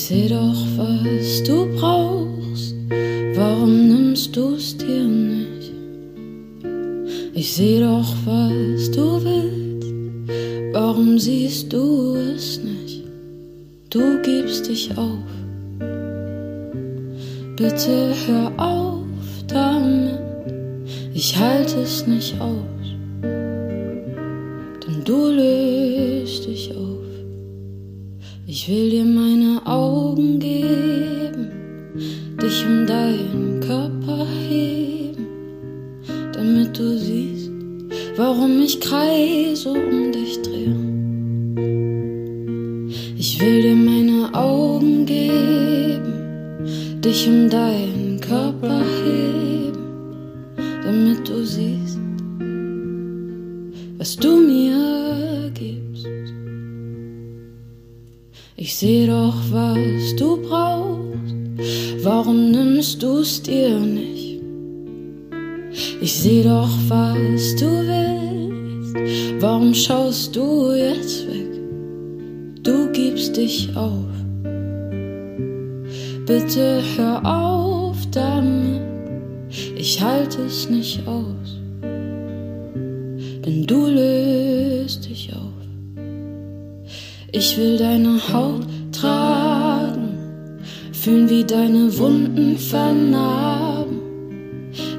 [0.00, 2.76] seh doch, was du brauchst.
[3.34, 5.72] Warum nimmst du's dir nicht?
[7.34, 9.92] Ich seh doch, was du willst.
[10.72, 13.02] Warum siehst du es nicht?
[13.90, 15.18] Du gibst dich auf.
[17.56, 19.04] Bitte hör auf
[19.48, 20.21] damit.
[21.14, 22.86] Ich halte es nicht aus.
[23.22, 27.04] Denn du löst dich auf.
[28.46, 31.50] Ich will dir meine Augen geben,
[32.40, 35.26] dich um deinen Körper heben,
[36.32, 37.50] damit du siehst,
[38.16, 40.76] warum ich kreise um dich drehe.
[43.18, 49.01] Ich will dir meine Augen geben, dich um deinen Körper heben,
[58.82, 61.34] seh doch, was du brauchst.
[62.02, 64.42] Warum nimmst du's dir nicht?
[66.00, 69.40] Ich seh doch, was du willst.
[69.40, 71.52] Warum schaust du jetzt weg?
[72.64, 74.14] Du gibst dich auf.
[76.26, 78.82] Bitte hör auf damit.
[79.76, 81.48] Ich halte es nicht aus.
[83.44, 85.51] Denn du löst dich auf.
[87.34, 90.18] Ich will deine Haut tragen,
[90.92, 94.00] fühlen wie deine Wunden vernarben,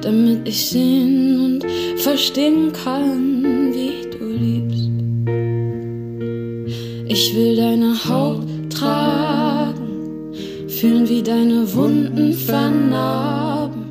[0.02, 1.66] damit ich sehen und
[2.02, 4.90] verstehen kann, wie du liebst.
[7.08, 10.34] Ich will deine Haut tragen,
[10.70, 13.86] fühlen wie deine Wunden vernarben,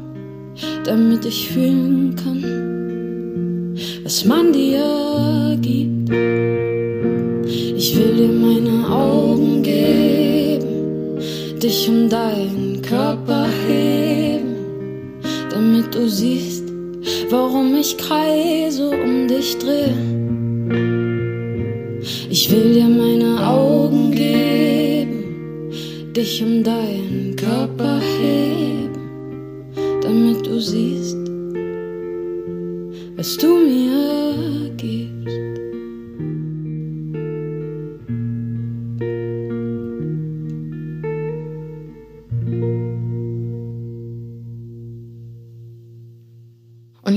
[0.84, 6.91] damit ich fühlen kann, was man dir gibt.
[7.92, 11.20] Ich will dir meine Augen geben,
[11.62, 16.64] dich um deinen Körper heben, damit du siehst,
[17.28, 19.92] warum ich kreise um dich drehe.
[22.30, 25.70] Ich will dir meine Augen geben,
[26.16, 28.96] dich um deinen Körper heben,
[30.00, 31.18] damit du siehst,
[33.18, 35.01] was du mir gibst.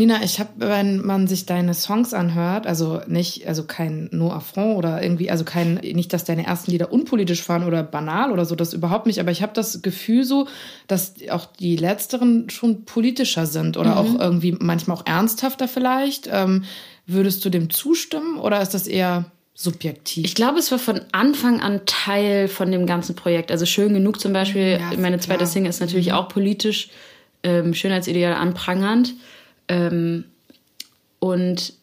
[0.05, 4.31] Und Lina, ich habe, wenn man sich deine Songs anhört, also nicht, also kein No
[4.31, 8.45] Affront oder irgendwie, also kein, nicht, dass deine ersten Lieder unpolitisch waren oder banal oder
[8.45, 10.47] so, das überhaupt nicht, aber ich habe das Gefühl so,
[10.85, 13.97] dass auch die letzteren schon politischer sind oder mhm.
[13.97, 16.29] auch irgendwie manchmal auch ernsthafter vielleicht.
[16.31, 16.65] Ähm,
[17.07, 20.23] würdest du dem zustimmen oder ist das eher subjektiv?
[20.25, 23.51] Ich glaube, es war von Anfang an Teil von dem ganzen Projekt.
[23.51, 25.47] Also schön genug zum Beispiel, ja, meine zweite.
[25.47, 26.13] Single ist natürlich mhm.
[26.13, 26.89] auch politisch
[27.41, 29.15] ähm, Schönheitsideal anprangernd.
[29.67, 30.25] Ähm,
[31.19, 31.73] und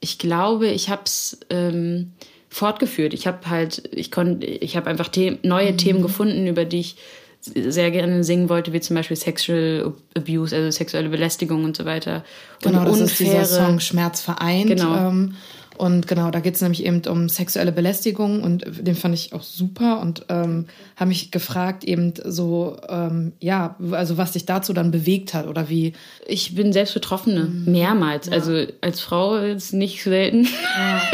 [0.00, 2.12] ich glaube, ich habe es ähm,
[2.48, 3.14] fortgeführt.
[3.14, 5.78] Ich habe halt, ich konnte, ich habe einfach The neue mhm.
[5.78, 6.96] Themen gefunden, über die ich
[7.40, 12.24] sehr gerne singen wollte, wie zum Beispiel Sexual Abuse, also sexuelle Belästigung und so weiter.
[12.62, 14.68] Genau, und das unfaire, ist dieser Song Schmerz vereint.
[14.68, 15.08] Genau.
[15.08, 15.34] Ähm,
[15.76, 19.42] und genau, da geht es nämlich eben um sexuelle Belästigung und den fand ich auch
[19.42, 24.92] super und ähm, habe mich gefragt eben so, ähm, ja, also was dich dazu dann
[24.92, 25.92] bewegt hat oder wie.
[26.26, 27.72] Ich bin selbst Betroffene, mhm.
[27.72, 28.26] mehrmals.
[28.26, 28.34] Ja.
[28.34, 31.02] Also als Frau ist nicht selten, ja.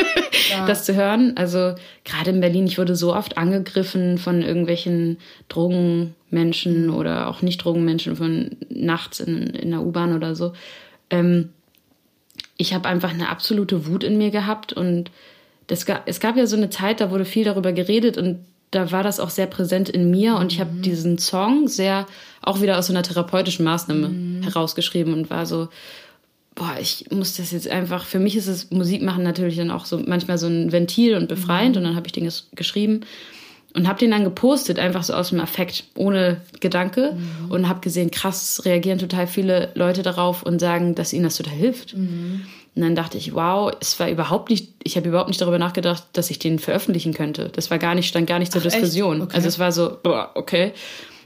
[0.50, 0.66] Ja.
[0.66, 1.34] das zu hören.
[1.36, 5.18] Also gerade in Berlin, ich wurde so oft angegriffen von irgendwelchen
[5.48, 6.94] Drogenmenschen mhm.
[6.94, 10.52] oder auch nicht Drogenmenschen von nachts in, in der U-Bahn oder so.
[11.08, 11.50] Ähm,
[12.60, 15.10] ich habe einfach eine absolute Wut in mir gehabt und
[15.66, 19.02] das, es gab ja so eine Zeit, da wurde viel darüber geredet und da war
[19.02, 20.82] das auch sehr präsent in mir und ich habe mhm.
[20.82, 22.06] diesen Song sehr
[22.42, 24.42] auch wieder aus so einer therapeutischen Maßnahme mhm.
[24.42, 25.68] herausgeschrieben und war so,
[26.54, 29.86] boah, ich muss das jetzt einfach, für mich ist es Musik machen natürlich dann auch
[29.86, 31.78] so manchmal so ein Ventil und befreiend mhm.
[31.78, 33.00] und dann habe ich den geschrieben
[33.74, 37.50] und habe den dann gepostet, einfach so aus dem Affekt, ohne Gedanke mhm.
[37.50, 41.54] und habe gesehen, krass, reagieren total viele Leute darauf und sagen, dass ihnen das total
[41.54, 41.96] hilft.
[41.96, 42.42] Mhm.
[42.74, 46.04] Und dann dachte ich, wow, es war überhaupt nicht, ich habe überhaupt nicht darüber nachgedacht,
[46.12, 47.50] dass ich den veröffentlichen könnte.
[47.52, 49.22] Das war gar nicht, stand gar nicht zur Ach, Diskussion.
[49.22, 49.34] Okay.
[49.34, 50.72] Also es war so, boah, okay.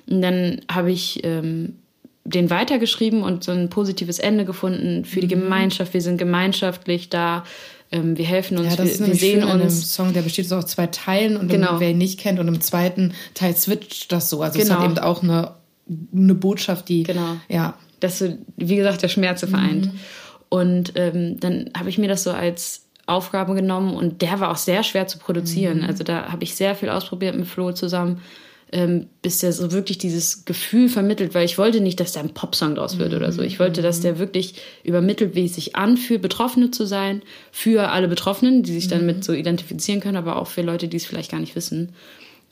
[0.06, 1.76] Und dann habe ich ähm,
[2.24, 5.42] den weitergeschrieben und so ein positives Ende gefunden für die mhm.
[5.42, 5.92] Gemeinschaft.
[5.94, 7.44] Wir sind gemeinschaftlich da
[7.94, 9.94] ähm, wir helfen uns, ja, das wir, ist wir sehen schön uns.
[9.94, 11.78] Song, der besteht so aus zwei Teilen und genau.
[11.78, 14.42] wer ihn nicht kennt und im zweiten Teil switcht das so.
[14.42, 14.64] Also genau.
[14.64, 14.90] es hat genau.
[14.90, 15.52] eben auch eine,
[16.12, 17.36] eine Botschaft, die genau.
[17.48, 17.74] ja.
[18.00, 19.86] Dass so, wie gesagt, der Schmerze vereint.
[19.86, 20.00] Mhm.
[20.48, 24.56] Und ähm, dann habe ich mir das so als Aufgabe genommen und der war auch
[24.56, 25.78] sehr schwer zu produzieren.
[25.78, 25.84] Mhm.
[25.84, 28.20] Also da habe ich sehr viel ausprobiert mit Flo zusammen
[28.74, 32.34] ähm, bis der so wirklich dieses Gefühl vermittelt, weil ich wollte nicht, dass da ein
[32.34, 33.18] Popsong draus wird mhm.
[33.18, 33.40] oder so.
[33.40, 38.08] Ich wollte, dass der wirklich übermittelt, wie es sich anfühlt, Betroffene zu sein, für alle
[38.08, 39.06] Betroffenen, die sich dann mhm.
[39.06, 41.92] mit so identifizieren können, aber auch für Leute, die es vielleicht gar nicht wissen.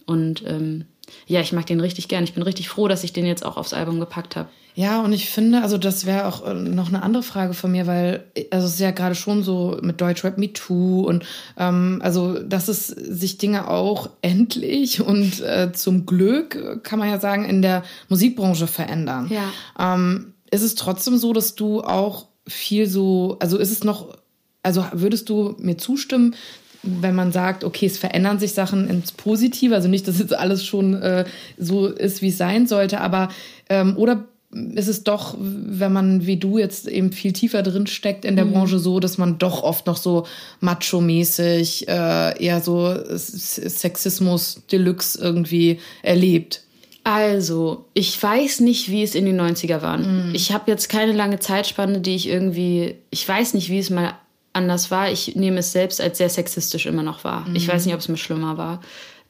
[0.06, 0.84] Und ähm,
[1.26, 2.22] ja, ich mag den richtig gern.
[2.22, 4.48] Ich bin richtig froh, dass ich den jetzt auch aufs Album gepackt habe.
[4.74, 7.86] Ja, und ich finde, also das wäre auch äh, noch eine andere Frage von mir,
[7.86, 11.24] weil also es ist ja gerade schon so mit Deutschrap Me Too und
[11.58, 17.20] ähm, also dass es sich Dinge auch endlich und äh, zum Glück kann man ja
[17.20, 19.30] sagen in der Musikbranche verändern.
[19.30, 19.94] Ja.
[19.94, 24.16] Ähm, ist es trotzdem so, dass du auch viel so, also ist es noch,
[24.62, 26.34] also würdest du mir zustimmen,
[26.82, 30.64] wenn man sagt, okay, es verändern sich Sachen ins Positive, also nicht, dass jetzt alles
[30.66, 31.24] schon äh,
[31.56, 33.28] so ist, wie es sein sollte, aber
[33.68, 38.24] ähm, oder ist es doch, wenn man wie du jetzt eben viel tiefer drin steckt
[38.24, 38.52] in der mhm.
[38.52, 40.26] Branche, so, dass man doch oft noch so
[40.60, 46.62] macho-mäßig äh, eher so Sexismus Deluxe irgendwie erlebt.
[47.04, 50.28] Also, ich weiß nicht, wie es in den 90er waren.
[50.28, 50.34] Mhm.
[50.34, 54.14] Ich habe jetzt keine lange Zeitspanne, die ich irgendwie, ich weiß nicht, wie es mal
[54.52, 55.10] anders war.
[55.10, 57.48] Ich nehme es selbst als sehr sexistisch immer noch wahr.
[57.48, 57.56] Mhm.
[57.56, 58.82] Ich weiß nicht, ob es mir schlimmer war.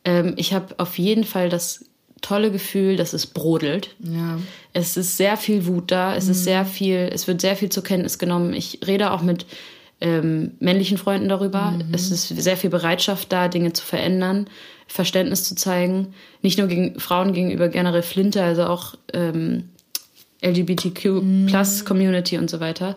[0.05, 1.85] Ähm, ich habe auf jeden Fall das
[2.23, 3.95] tolle Gefühl, dass es brodelt.
[4.01, 4.39] Ja.
[4.73, 6.31] Es ist sehr viel Wut da, es mhm.
[6.31, 8.55] ist sehr viel, es wird sehr viel zur Kenntnis genommen.
[8.55, 9.45] Ich rede auch mit
[10.01, 11.73] ähm, männlichen Freunden darüber.
[11.73, 11.93] Mhm.
[11.93, 14.47] Es ist sehr viel Bereitschaft da, Dinge zu verändern,
[14.87, 16.15] Verständnis zu zeigen.
[16.41, 19.69] Nicht nur gegen Frauen gegenüber generell Flinte, also auch ähm,
[20.43, 21.47] LGBTQ mhm.
[21.47, 22.97] Plus Community und so weiter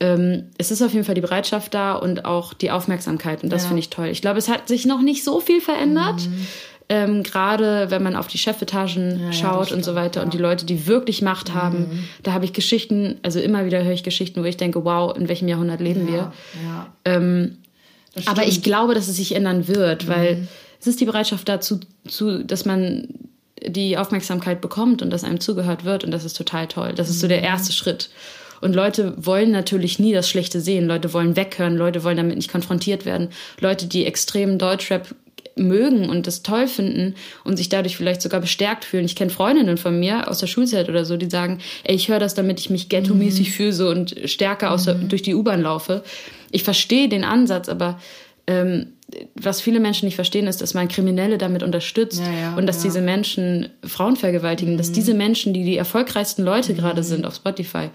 [0.00, 3.62] ähm, es ist auf jeden Fall die Bereitschaft da und auch die Aufmerksamkeit und das
[3.62, 3.68] ja.
[3.68, 4.06] finde ich toll.
[4.06, 6.20] Ich glaube, es hat sich noch nicht so viel verändert.
[6.20, 6.46] Mhm.
[6.90, 10.24] Ähm, Gerade wenn man auf die Chefetagen ja, schaut ja, und so weiter ja.
[10.24, 12.04] und die Leute, die wirklich Macht haben, mhm.
[12.22, 15.28] da habe ich Geschichten, also immer wieder höre ich Geschichten, wo ich denke, wow, in
[15.28, 16.32] welchem Jahrhundert leben wir?
[17.04, 17.58] Ähm,
[18.24, 20.08] aber ich glaube, dass es sich ändern wird, mhm.
[20.08, 20.48] weil
[20.80, 23.08] es ist die Bereitschaft dazu, zu, dass man
[23.62, 26.92] die Aufmerksamkeit bekommt und dass einem zugehört wird und das ist total toll.
[26.94, 27.44] Das ist so der mhm.
[27.44, 28.10] erste Schritt.
[28.60, 30.88] Und Leute wollen natürlich nie das Schlechte sehen.
[30.88, 31.76] Leute wollen weghören.
[31.76, 33.28] Leute wollen damit nicht konfrontiert werden.
[33.60, 35.14] Leute, die extrem Deutschrap
[35.58, 39.04] mögen und das toll finden und sich dadurch vielleicht sogar bestärkt fühlen.
[39.04, 42.20] Ich kenne Freundinnen von mir aus der Schulzeit oder so, die sagen, ey, ich höre
[42.20, 43.52] das, damit ich mich ghetto-mäßig mhm.
[43.52, 45.08] fühle so und stärker aus mhm.
[45.08, 46.02] durch die U-Bahn laufe.
[46.50, 47.98] Ich verstehe den Ansatz, aber
[48.46, 48.88] ähm,
[49.34, 52.78] was viele Menschen nicht verstehen, ist, dass man Kriminelle damit unterstützt ja, ja, und dass
[52.78, 52.84] ja.
[52.84, 54.78] diese Menschen Frauen vergewaltigen, mhm.
[54.78, 57.06] dass diese Menschen, die die erfolgreichsten Leute gerade mhm.
[57.06, 57.90] sind auf Spotify,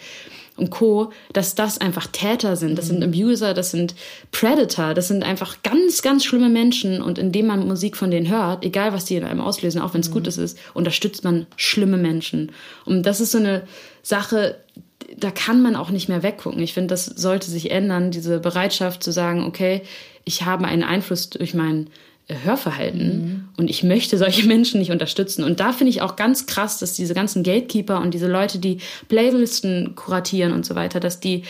[0.55, 2.77] und Co., dass das einfach Täter sind.
[2.77, 3.95] Das sind Abuser, das sind
[4.31, 7.01] Predator, das sind einfach ganz, ganz schlimme Menschen.
[7.01, 10.01] Und indem man Musik von denen hört, egal was die in einem auslösen, auch wenn
[10.01, 10.13] es mhm.
[10.13, 12.51] Gutes ist, unterstützt man schlimme Menschen.
[12.85, 13.63] Und das ist so eine
[14.03, 14.57] Sache,
[15.17, 16.61] da kann man auch nicht mehr weggucken.
[16.61, 19.81] Ich finde, das sollte sich ändern, diese Bereitschaft zu sagen, okay,
[20.25, 21.89] ich habe einen Einfluss durch meinen
[22.27, 23.07] Hörverhalten.
[23.07, 23.43] Mhm.
[23.57, 25.43] Und ich möchte solche Menschen nicht unterstützen.
[25.43, 28.77] Und da finde ich auch ganz krass, dass diese ganzen Gatekeeper und diese Leute, die
[29.09, 31.43] Playlisten kuratieren und so weiter, dass die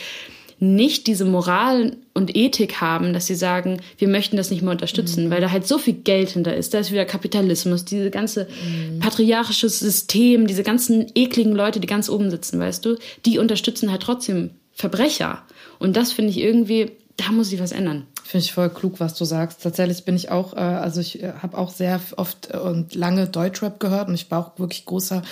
[0.60, 5.26] nicht diese Moral und Ethik haben, dass sie sagen, wir möchten das nicht mehr unterstützen,
[5.26, 5.30] mhm.
[5.30, 6.74] weil da halt so viel Geld hinter ist.
[6.74, 9.00] Da ist wieder Kapitalismus, diese ganze mhm.
[9.00, 14.02] patriarchische System, diese ganzen ekligen Leute, die ganz oben sitzen, weißt du, die unterstützen halt
[14.02, 15.42] trotzdem Verbrecher.
[15.78, 18.06] Und das finde ich irgendwie, da muss sich was ändern.
[18.26, 19.62] Finde ich voll klug, was du sagst.
[19.62, 23.26] Tatsächlich bin ich auch, äh, also ich äh, habe auch sehr oft äh, und lange
[23.26, 25.22] Deutschrap gehört und ich war auch wirklich großer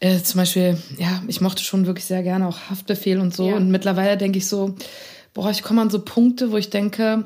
[0.00, 3.48] äh, zum Beispiel, ja, ich mochte schon wirklich sehr gerne auch Haftbefehl und so.
[3.50, 3.56] Ja.
[3.56, 4.74] Und mittlerweile denke ich so,
[5.34, 7.24] boah, ich komme an so Punkte, wo ich denke,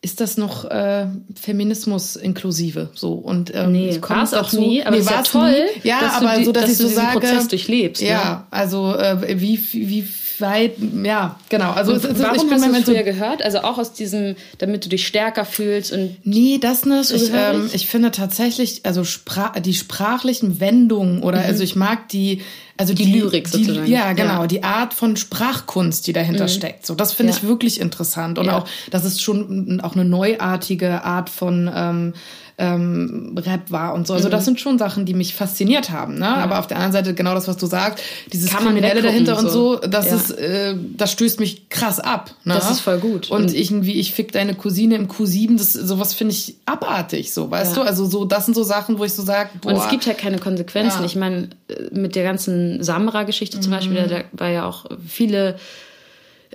[0.00, 4.96] ist das noch äh, Feminismus inklusive so und ähm, nee, war es auch nie aber
[4.96, 5.88] nee, war ja toll nie.
[5.88, 8.46] ja aber die, so dass, dass ich so sage Prozess durchlebst ja ne?
[8.50, 10.08] also äh, wie wie
[10.40, 11.72] weit, ja, genau.
[11.72, 13.42] Also es, es, warum hast du es früher so gehört?
[13.42, 17.10] Also auch aus diesem, damit du dich stärker fühlst und nee, das nicht.
[17.10, 21.46] Ich, ähm, ich finde tatsächlich, also Spra die sprachlichen Wendungen oder mhm.
[21.46, 22.42] also ich mag die
[22.78, 23.86] also die, die Lyrik sozusagen.
[23.86, 24.46] Die, ja, genau, ja.
[24.46, 26.48] die Art von Sprachkunst, die dahinter mhm.
[26.48, 26.86] steckt.
[26.86, 27.38] So, das finde ja.
[27.38, 28.58] ich wirklich interessant und ja.
[28.58, 32.14] auch, das ist schon auch eine neuartige Art von ähm,
[32.58, 34.14] ähm, Rap war und so.
[34.14, 34.32] Also mhm.
[34.32, 36.14] das sind schon Sachen, die mich fasziniert haben.
[36.14, 36.24] Ne?
[36.24, 36.36] Ja.
[36.36, 39.46] Aber auf der anderen Seite genau das, was du sagst, dieses Kann Kriminelle dahinter so.
[39.46, 40.16] und so, das ja.
[40.16, 42.32] ist, äh, das stößt mich krass ab.
[42.42, 42.54] Ne?
[42.54, 43.30] Das ist voll gut.
[43.30, 47.48] Und, und irgendwie, ich fick deine Cousine im Q7, das sowas finde ich abartig, so,
[47.48, 47.82] weißt ja.
[47.82, 47.88] du?
[47.88, 49.70] Also so, das sind so Sachen, wo ich so sage, boah.
[49.70, 51.04] Und es gibt ja keine Konsequenzen.
[51.04, 53.76] Ich meine, äh, mit der ganzen Samra-Geschichte zum mhm.
[53.76, 55.56] Beispiel, da war ja auch viele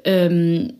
[0.05, 0.73] ähm,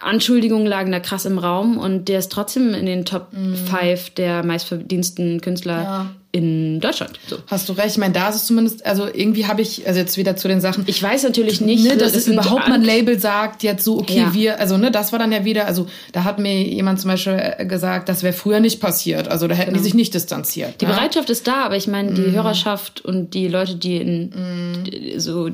[0.00, 4.14] Anschuldigungen lagen da krass im Raum und der ist trotzdem in den Top 5 mhm.
[4.16, 6.10] der meistverdiensten Künstler ja.
[6.32, 7.20] In Deutschland.
[7.28, 7.36] So.
[7.46, 7.90] Hast du recht.
[7.90, 10.62] Ich meine, da ist es zumindest, also irgendwie habe ich, also jetzt wieder zu den
[10.62, 10.84] Sachen.
[10.86, 14.16] Ich weiß natürlich nicht, ne, dass es überhaupt mal ein Label sagt, jetzt so, okay,
[14.16, 14.34] ja.
[14.34, 17.38] wir, also ne, das war dann ja wieder, also da hat mir jemand zum Beispiel
[17.58, 19.28] äh, gesagt, das wäre früher nicht passiert.
[19.28, 19.78] Also da hätten genau.
[19.78, 20.80] die sich nicht distanziert.
[20.80, 20.92] Die ne?
[20.92, 22.32] Bereitschaft ist da, aber ich meine, die mm.
[22.32, 25.18] Hörerschaft und die Leute, die in mm.
[25.20, 25.50] so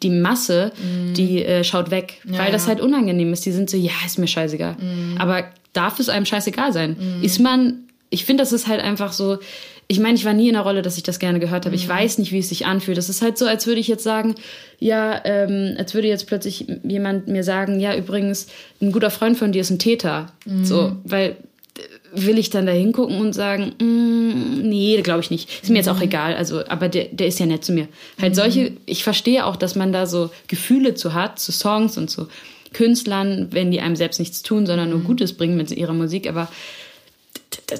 [0.00, 1.14] die Masse, mm.
[1.14, 3.44] die äh, schaut weg, ja, weil das halt unangenehm ist.
[3.46, 4.74] Die sind so, ja, ist mir scheißegal.
[4.74, 5.18] Mm.
[5.18, 6.92] Aber darf es einem scheißegal sein?
[6.92, 7.24] Mm.
[7.24, 9.38] Ist man, ich finde, das ist halt einfach so,
[9.90, 11.74] ich meine, ich war nie in der Rolle, dass ich das gerne gehört habe.
[11.74, 11.90] Ich mhm.
[11.90, 12.96] weiß nicht, wie es sich anfühlt.
[12.96, 14.36] Das ist halt so, als würde ich jetzt sagen,
[14.78, 18.46] ja, ähm, als würde jetzt plötzlich jemand mir sagen, ja, übrigens,
[18.80, 20.32] ein guter Freund von dir ist ein Täter.
[20.46, 20.64] Mhm.
[20.64, 21.38] So, weil
[22.12, 25.50] will ich dann da hingucken und sagen, mm, nee, glaube ich nicht.
[25.60, 26.02] Ist mir jetzt auch mhm.
[26.02, 26.36] egal.
[26.36, 27.88] Also, aber der, der ist ja nett zu mir.
[28.22, 28.36] Halt mhm.
[28.36, 32.28] solche, ich verstehe auch, dass man da so Gefühle zu hat, zu Songs und zu
[32.72, 35.04] Künstlern, wenn die einem selbst nichts tun, sondern nur mhm.
[35.04, 36.28] Gutes bringen mit ihrer Musik.
[36.28, 36.46] Aber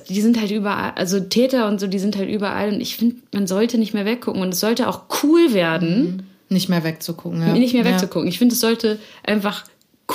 [0.09, 3.17] die sind halt überall, also Täter und so, die sind halt überall und ich finde,
[3.33, 6.03] man sollte nicht mehr weggucken und es sollte auch cool werden.
[6.03, 6.23] Mhm.
[6.49, 7.53] Nicht mehr wegzugucken, ja.
[7.53, 8.27] Nicht mehr wegzugucken.
[8.27, 8.33] Ja.
[8.33, 9.65] Ich finde, es sollte einfach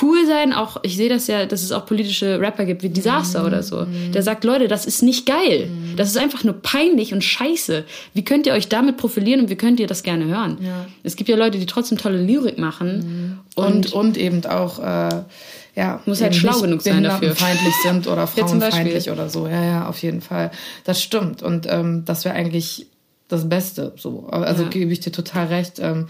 [0.01, 3.41] cool sein, auch, ich sehe das ja, dass es auch politische Rapper gibt, wie Disaster
[3.41, 3.47] mhm.
[3.47, 3.85] oder so.
[4.13, 5.67] Der sagt, Leute, das ist nicht geil.
[5.67, 5.95] Mhm.
[5.95, 7.85] Das ist einfach nur peinlich und scheiße.
[8.13, 10.57] Wie könnt ihr euch damit profilieren und wie könnt ihr das gerne hören?
[10.61, 10.85] Ja.
[11.03, 12.97] Es gibt ja Leute, die trotzdem tolle Lyrik machen.
[12.97, 13.39] Mhm.
[13.55, 15.23] Und, und, und eben auch, äh,
[15.75, 17.35] ja, muss halt schlau genug sein dafür.
[17.35, 19.47] feindlich sind oder frauenfeindlich oder so.
[19.47, 20.51] Ja, ja, auf jeden Fall.
[20.83, 21.43] Das stimmt.
[21.43, 22.87] Und ähm, das wäre eigentlich
[23.27, 23.93] das Beste.
[23.97, 24.69] So, also ja.
[24.69, 25.79] gebe ich dir total recht.
[25.79, 26.07] Ähm,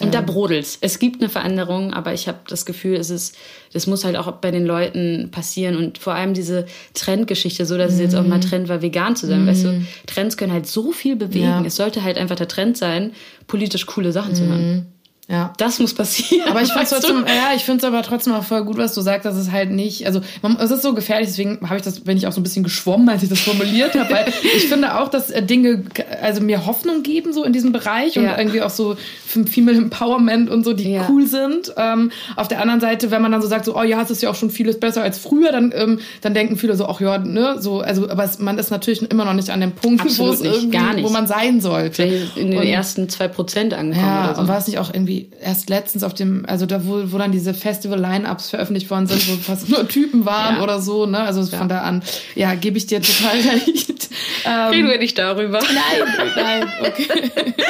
[0.00, 0.78] und da ähm, brodelt's.
[0.80, 3.36] Es gibt eine Veränderung, aber ich habe das Gefühl, es ist,
[3.72, 7.92] das muss halt auch bei den Leuten passieren und vor allem diese Trendgeschichte, so dass
[7.92, 8.42] es jetzt auch mal mhm.
[8.42, 9.44] Trend war, vegan zu sein.
[9.44, 9.48] Mm.
[9.48, 9.86] Weißt du, mhm.
[10.06, 11.44] Trends können halt so viel bewegen.
[11.44, 11.64] Ja.
[11.64, 13.12] Es sollte halt einfach der Trend sein,
[13.46, 14.34] politisch coole Sachen mm.
[14.34, 14.86] zu hören.
[15.28, 15.52] Ja.
[15.56, 16.48] Das muss passieren.
[16.48, 19.00] Aber ich finde trotzdem, ja, ich finde es aber trotzdem auch voll gut, was du
[19.00, 22.00] sagst, dass es halt nicht, also man, es ist so gefährlich, deswegen habe ich das,
[22.00, 24.98] bin ich auch so ein bisschen geschwommen, als ich das formuliert habe, weil ich finde
[24.98, 25.84] auch, dass äh, Dinge,
[26.20, 28.36] also mir Hoffnung geben so in diesem Bereich und ja.
[28.36, 31.06] irgendwie auch so Female Empowerment und so, die ja.
[31.08, 31.72] cool sind.
[31.76, 34.22] Ähm, auf der anderen Seite, wenn man dann so sagt, so, oh ja, es ist
[34.22, 37.18] ja auch schon vieles besser als früher, dann, ähm, dann denken viele so, ach ja,
[37.18, 40.30] ne, so, also, aber es, man ist natürlich immer noch nicht an dem Punkt, wo
[40.30, 42.02] es irgendwie, wo man sein sollte.
[42.34, 44.06] In den und, ersten zwei Prozent angekommen.
[44.06, 44.40] Ja, oder so.
[44.42, 47.32] und war es nicht auch irgendwie erst letztens auf dem, also da, wo, wo dann
[47.32, 50.62] diese Festival-Line-Ups veröffentlicht worden sind, wo fast nur Typen waren ja.
[50.62, 51.20] oder so, ne?
[51.20, 51.58] Also ja.
[51.58, 52.02] von da an,
[52.34, 54.08] ja, gebe ich dir total recht.
[54.44, 55.60] Ähm, Reden wir nicht darüber.
[55.60, 57.54] Nein, nein, okay.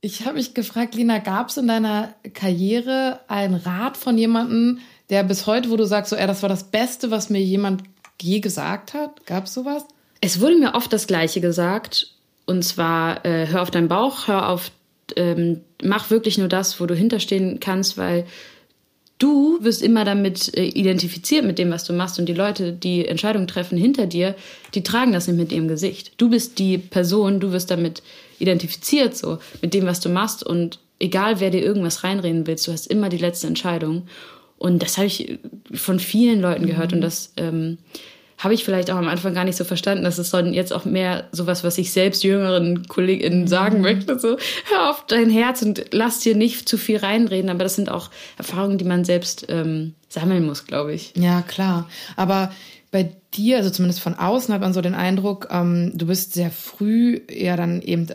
[0.00, 5.22] Ich habe mich gefragt, Lina, gab es in deiner Karriere einen Rat von jemandem, der
[5.22, 7.84] bis heute, wo du sagst, so, ey, das war das Beste, was mir jemand
[8.20, 9.24] je gesagt hat?
[9.24, 9.86] Gab es sowas?
[10.20, 12.08] Es wurde mir oft das Gleiche gesagt.
[12.44, 14.70] Und zwar, äh, hör auf deinen Bauch, hör auf
[15.16, 18.26] ähm, mach wirklich nur das, wo du hinterstehen kannst, weil
[19.18, 23.06] du wirst immer damit äh, identifiziert mit dem, was du machst und die Leute, die
[23.06, 24.34] Entscheidungen treffen hinter dir,
[24.74, 26.12] die tragen das nicht mit ihrem Gesicht.
[26.16, 28.02] Du bist die Person, du wirst damit
[28.38, 32.72] identifiziert so mit dem, was du machst und egal wer dir irgendwas reinreden willst, du
[32.72, 34.08] hast immer die letzte Entscheidung
[34.58, 35.38] und das habe ich
[35.72, 36.96] von vielen Leuten gehört mhm.
[36.96, 37.78] und das ähm,
[38.38, 40.84] habe ich vielleicht auch am Anfang gar nicht so verstanden, dass es dann jetzt auch
[40.84, 43.82] mehr sowas, was ich selbst jüngeren KollegInnen sagen mhm.
[43.82, 44.36] möchte, so
[44.70, 48.10] hör auf dein Herz und lass dir nicht zu viel reinreden, aber das sind auch
[48.36, 51.12] Erfahrungen, die man selbst ähm, sammeln muss, glaube ich.
[51.16, 51.88] Ja, klar.
[52.16, 52.52] Aber
[52.90, 56.50] bei dir, also zumindest von außen hat man so den Eindruck, ähm, du bist sehr
[56.50, 58.06] früh ja dann eben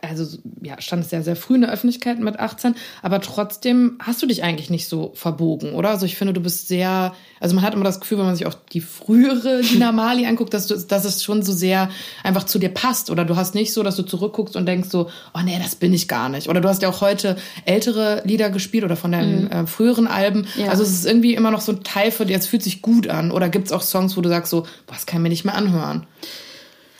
[0.00, 4.26] also ja, standest ja sehr früh in der Öffentlichkeit mit 18, aber trotzdem hast du
[4.26, 5.90] dich eigentlich nicht so verbogen, oder?
[5.90, 8.46] Also ich finde, du bist sehr, also man hat immer das Gefühl, wenn man sich
[8.46, 11.90] auch die frühere Lina Mali anguckt, dass, du, dass es schon so sehr
[12.22, 13.10] einfach zu dir passt.
[13.10, 15.92] Oder du hast nicht so, dass du zurückguckst und denkst so, oh nee, das bin
[15.92, 16.48] ich gar nicht.
[16.48, 19.50] Oder du hast ja auch heute ältere Lieder gespielt oder von deinen mhm.
[19.50, 20.46] äh, früheren Alben.
[20.56, 20.68] Ja.
[20.68, 23.08] Also es ist irgendwie immer noch so ein Teil von dir, es fühlt sich gut
[23.08, 23.30] an.
[23.30, 25.44] Oder gibt es auch Songs, wo du sagst so, boah, das kann ich mir nicht
[25.44, 26.06] mehr anhören?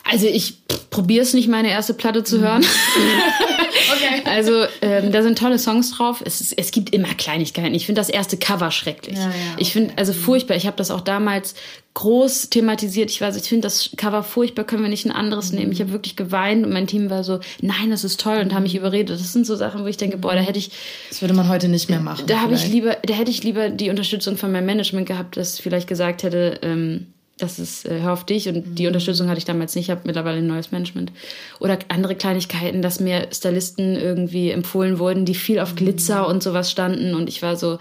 [0.04, 0.58] Also ich
[0.90, 2.64] probiere es nicht, meine erste Platte zu hören.
[3.92, 4.22] okay.
[4.26, 6.22] Also ähm, da sind tolle Songs drauf.
[6.24, 7.74] Es, es gibt immer Kleinigkeiten.
[7.74, 9.16] Ich finde das erste Cover schrecklich.
[9.16, 9.38] Ja, ja, okay.
[9.58, 10.56] Ich finde also furchtbar.
[10.56, 11.54] Ich habe das auch damals
[11.94, 13.10] groß thematisiert.
[13.10, 14.64] Ich weiß, ich finde das Cover furchtbar.
[14.64, 15.58] Können wir nicht ein anderes mhm.
[15.58, 15.72] nehmen?
[15.72, 18.64] Ich habe wirklich geweint und mein Team war so, nein, das ist toll und haben
[18.64, 19.18] mich überredet.
[19.18, 20.70] Das sind so Sachen, wo ich denke, boah, da hätte ich.
[21.08, 22.26] Das würde man heute nicht mehr machen.
[22.26, 25.58] Da habe ich lieber, da hätte ich lieber die Unterstützung von meinem Management gehabt, das
[25.58, 26.58] vielleicht gesagt hätte.
[26.62, 27.06] Ähm,
[27.38, 28.74] das ist, äh, hör auf dich und mhm.
[28.74, 31.12] die Unterstützung hatte ich damals nicht, ich habe mittlerweile ein neues Management.
[31.58, 35.76] Oder andere Kleinigkeiten, dass mir Stylisten irgendwie empfohlen wurden, die viel auf mhm.
[35.76, 37.78] Glitzer und sowas standen und ich war so,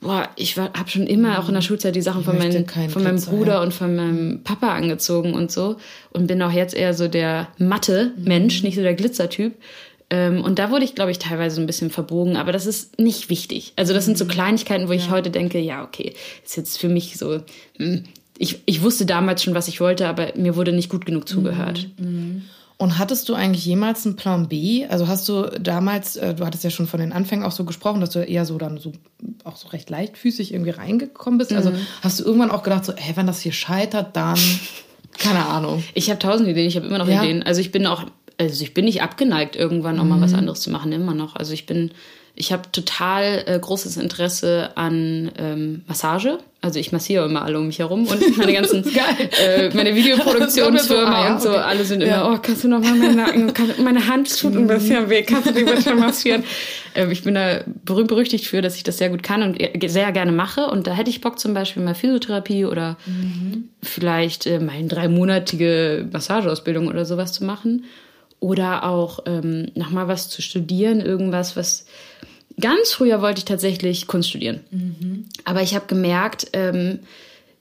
[0.00, 3.20] boah, ich habe schon immer auch in der Schulzeit die Sachen von, mein, von meinem
[3.20, 3.62] Bruder ja.
[3.62, 5.76] und von meinem Papa angezogen und so
[6.10, 8.66] und bin auch jetzt eher so der matte Mensch, mhm.
[8.66, 9.54] nicht so der Glitzertyp.
[10.12, 12.98] Ähm, und da wurde ich, glaube ich, teilweise so ein bisschen verbogen, aber das ist
[12.98, 13.74] nicht wichtig.
[13.76, 14.30] Also das sind so mhm.
[14.30, 15.10] Kleinigkeiten, wo ich ja.
[15.12, 16.14] heute denke, ja, okay,
[16.44, 17.42] ist jetzt für mich so,
[17.76, 18.04] hm,
[18.42, 21.88] ich, ich wusste damals schon, was ich wollte, aber mir wurde nicht gut genug zugehört.
[21.98, 22.06] Mhm.
[22.06, 22.42] mhm.
[22.78, 24.86] Und hattest du eigentlich jemals einen Plan B?
[24.86, 28.00] Also hast du damals, äh, du hattest ja schon von den Anfängen auch so gesprochen,
[28.00, 28.92] dass du eher so dann so
[29.44, 31.52] auch so recht leichtfüßig irgendwie reingekommen bist.
[31.52, 31.74] Also mhm.
[31.74, 34.38] Also hast du irgendwann auch gedacht, so, hey, wenn das hier scheitert, dann
[35.18, 35.84] keine Ahnung.
[35.92, 37.22] Ich habe tausend Ideen, ich habe immer noch ja.
[37.22, 37.42] Ideen.
[37.42, 38.04] Also ich bin auch,
[38.38, 40.08] also ich bin nicht abgeneigt, irgendwann auch mhm.
[40.08, 41.36] mal was anderes zu machen, immer noch.
[41.36, 41.90] Also ich bin
[42.34, 46.38] ich habe total äh, großes Interesse an ähm, Massage.
[46.62, 51.32] Also ich massiere immer alle um mich herum und meine ganzen, äh, meine Videoproduktionsfirma so,
[51.32, 51.58] und so, okay.
[51.58, 52.22] alle sind ja.
[52.22, 53.52] immer, oh, kannst du noch mal meinen Nacken,
[53.82, 56.44] meine Hand tut ein bisschen weh, kannst du die bitte massieren?
[56.94, 59.58] äh, ich bin da berühmt berüchtigt für, dass ich das sehr gut kann und
[59.90, 63.70] sehr gerne mache und da hätte ich Bock zum Beispiel mal Physiotherapie oder mhm.
[63.82, 67.84] vielleicht äh, mal eine dreimonatige Massageausbildung oder sowas zu machen
[68.38, 71.86] oder auch ähm, nochmal was zu studieren, irgendwas, was
[72.60, 74.60] Ganz früher wollte ich tatsächlich Kunst studieren.
[74.70, 75.24] Mhm.
[75.44, 77.00] Aber ich habe gemerkt, ähm,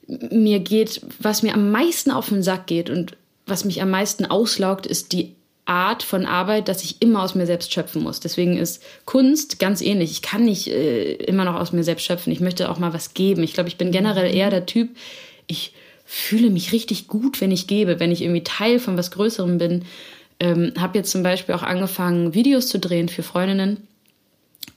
[0.08, 4.26] mir geht, was mir am meisten auf den Sack geht und was mich am meisten
[4.26, 5.36] auslaugt, ist die
[5.66, 8.20] Art von Arbeit, dass ich immer aus mir selbst schöpfen muss.
[8.20, 10.12] Deswegen ist Kunst ganz ähnlich.
[10.12, 12.34] Ich kann nicht äh, immer noch aus mir selbst schöpfen.
[12.34, 13.44] Ich möchte auch mal was geben.
[13.44, 14.90] Ich glaube, ich bin generell eher der Typ,
[15.46, 15.74] ich
[16.06, 19.86] fühle mich richtig gut, wenn ich gebe, wenn ich irgendwie Teil von was Größerem bin.
[20.40, 23.88] Ähm, habe jetzt zum Beispiel auch angefangen, Videos zu drehen für Freundinnen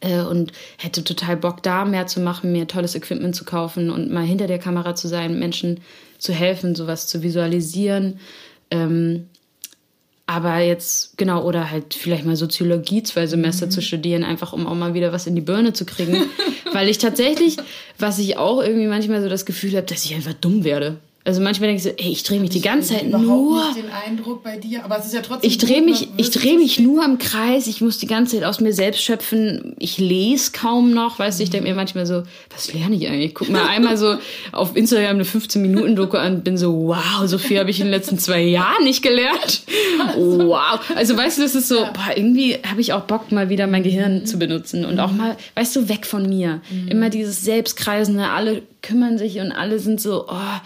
[0.02, 4.24] und hätte total Bock, da mehr zu machen, mir tolles Equipment zu kaufen und mal
[4.24, 5.80] hinter der Kamera zu sein, Menschen
[6.18, 8.18] zu helfen, sowas zu visualisieren.
[8.70, 9.28] Ähm,
[10.26, 13.70] aber jetzt, genau, oder halt vielleicht mal Soziologie zwei Semester mhm.
[13.70, 16.16] zu studieren, einfach um auch mal wieder was in die Birne zu kriegen.
[16.72, 17.56] Weil ich tatsächlich,
[17.98, 20.98] was ich auch irgendwie manchmal so das Gefühl habe, dass ich einfach dumm werde.
[21.24, 23.64] Also manchmal denke ich so, ey, ich drehe mich die ganze Zeit nur.
[23.66, 25.48] Nicht den Eindruck bei dir, aber es ist ja trotzdem.
[25.48, 27.68] Ich drehe mich, ich drehe mich nur im Kreis.
[27.68, 29.76] Ich muss die ganze Zeit aus mir selbst schöpfen.
[29.78, 31.44] Ich lese kaum noch, weißt du.
[31.44, 33.26] Ich denke mir manchmal so, was lerne ich eigentlich?
[33.26, 34.16] Ich guck mal einmal so
[34.52, 37.86] auf Instagram eine 15 Minuten Doku an, bin so, wow, so viel habe ich in
[37.86, 39.62] den letzten zwei Jahren nicht gelernt.
[40.16, 40.80] Wow.
[40.96, 43.84] Also weißt du, das ist so, boah, irgendwie habe ich auch Bock mal wieder mein
[43.84, 46.60] Gehirn zu benutzen und auch mal, weißt du, weg von mir.
[46.68, 46.88] Mhm.
[46.88, 48.28] Immer dieses Selbstkreisende.
[48.28, 50.60] Alle kümmern sich und alle sind so, oh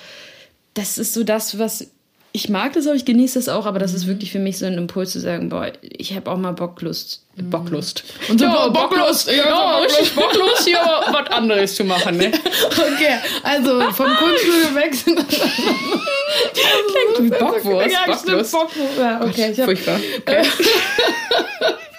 [0.77, 1.89] das ist so das, was
[2.37, 4.09] ich mag das auch, ich genieße das auch, aber das ist mhm.
[4.09, 7.23] wirklich für mich so ein Impuls zu sagen, boah, ich habe auch mal Bocklust.
[7.35, 7.49] Mhm.
[7.49, 8.05] Bocklust.
[8.29, 9.29] Und so ja, Bocklust.
[9.29, 10.77] Ja, ja richtig Bocklust, hier
[11.13, 12.31] was anderes zu machen, ne?
[12.71, 17.91] Okay, also vom Kunststudio weg sind Klingt wie Bockwurst.
[17.95, 18.53] Ja, Bockwurst.
[18.53, 18.99] Bockwurst.
[18.99, 19.55] Ja, okay.
[19.57, 20.01] Gott, furchtbar.
[20.27, 20.43] Okay.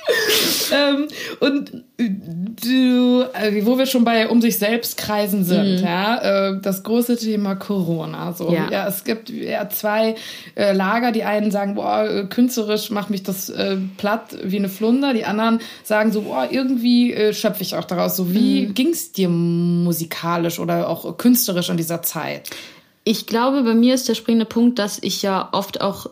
[0.71, 1.07] ähm,
[1.39, 5.83] und du, äh, wo wir schon bei um sich selbst kreisen sind, mhm.
[5.83, 8.33] ja, äh, das große Thema Corona.
[8.33, 8.69] So, ja.
[8.71, 10.15] ja es gibt ja zwei
[10.55, 11.11] äh, Lager.
[11.11, 15.13] Die einen sagen, boah, äh, künstlerisch macht mich das äh, platt wie eine Flunder.
[15.13, 18.15] Die anderen sagen so, boah, irgendwie äh, schöpfe ich auch daraus.
[18.15, 18.73] So, wie mhm.
[18.73, 22.49] ging es dir musikalisch oder auch künstlerisch in dieser Zeit?
[23.03, 26.07] Ich glaube, bei mir ist der springende Punkt, dass ich ja oft auch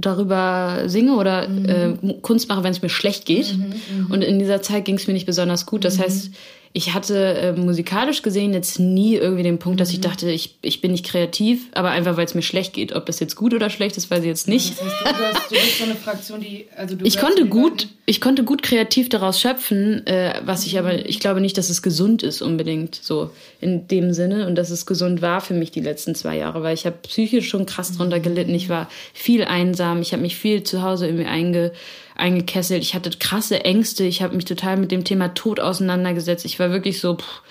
[0.00, 1.68] darüber singe oder mhm.
[1.68, 3.56] äh, Kunst mache, wenn es mir schlecht geht.
[3.56, 4.10] Mhm, mhm.
[4.10, 5.84] und in dieser Zeit ging es mir nicht besonders gut.
[5.84, 6.02] Das mhm.
[6.02, 6.30] heißt,
[6.72, 10.02] ich hatte äh, musikalisch gesehen jetzt nie irgendwie den Punkt, dass ich mhm.
[10.02, 12.94] dachte, ich, ich bin nicht kreativ, aber einfach, weil es mir schlecht geht.
[12.94, 14.78] Ob das jetzt gut oder schlecht ist, weiß ich jetzt nicht.
[14.78, 16.66] Ja, das heißt, du, bist so eine Fraktion, die...
[16.76, 21.08] Also du ich konnte gut, ich konnte gut kreativ daraus schöpfen, äh, was ich aber,
[21.08, 24.46] ich glaube nicht, dass es gesund ist unbedingt, so in dem Sinne.
[24.46, 27.48] Und dass es gesund war für mich die letzten zwei Jahre, weil ich habe psychisch
[27.48, 28.54] schon krass drunter gelitten.
[28.54, 31.72] Ich war viel einsam, ich habe mich viel zu Hause irgendwie einge
[32.20, 32.82] eingekesselt.
[32.82, 34.04] Ich hatte krasse Ängste.
[34.04, 36.44] Ich habe mich total mit dem Thema Tod auseinandergesetzt.
[36.44, 37.42] Ich war wirklich so, pff,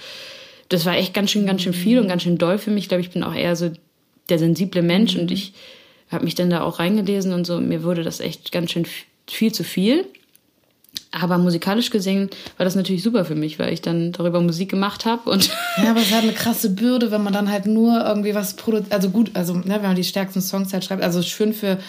[0.70, 2.84] das war echt ganz schön, ganz schön viel und ganz schön doll für mich.
[2.84, 3.72] Ich glaube, ich bin auch eher so
[4.30, 5.22] der sensible Mensch mhm.
[5.22, 5.54] und ich
[6.10, 7.60] habe mich dann da auch reingelesen und so.
[7.60, 8.86] Mir wurde das echt ganz schön
[9.28, 10.06] viel zu viel.
[11.12, 15.06] Aber musikalisch gesehen war das natürlich super für mich, weil ich dann darüber Musik gemacht
[15.06, 18.36] habe und ja, aber es hat eine krasse Bürde, wenn man dann halt nur irgendwie
[18.36, 21.54] was produziert, also gut, also ne, wenn man die stärksten Songs halt schreibt, also schön
[21.54, 21.80] für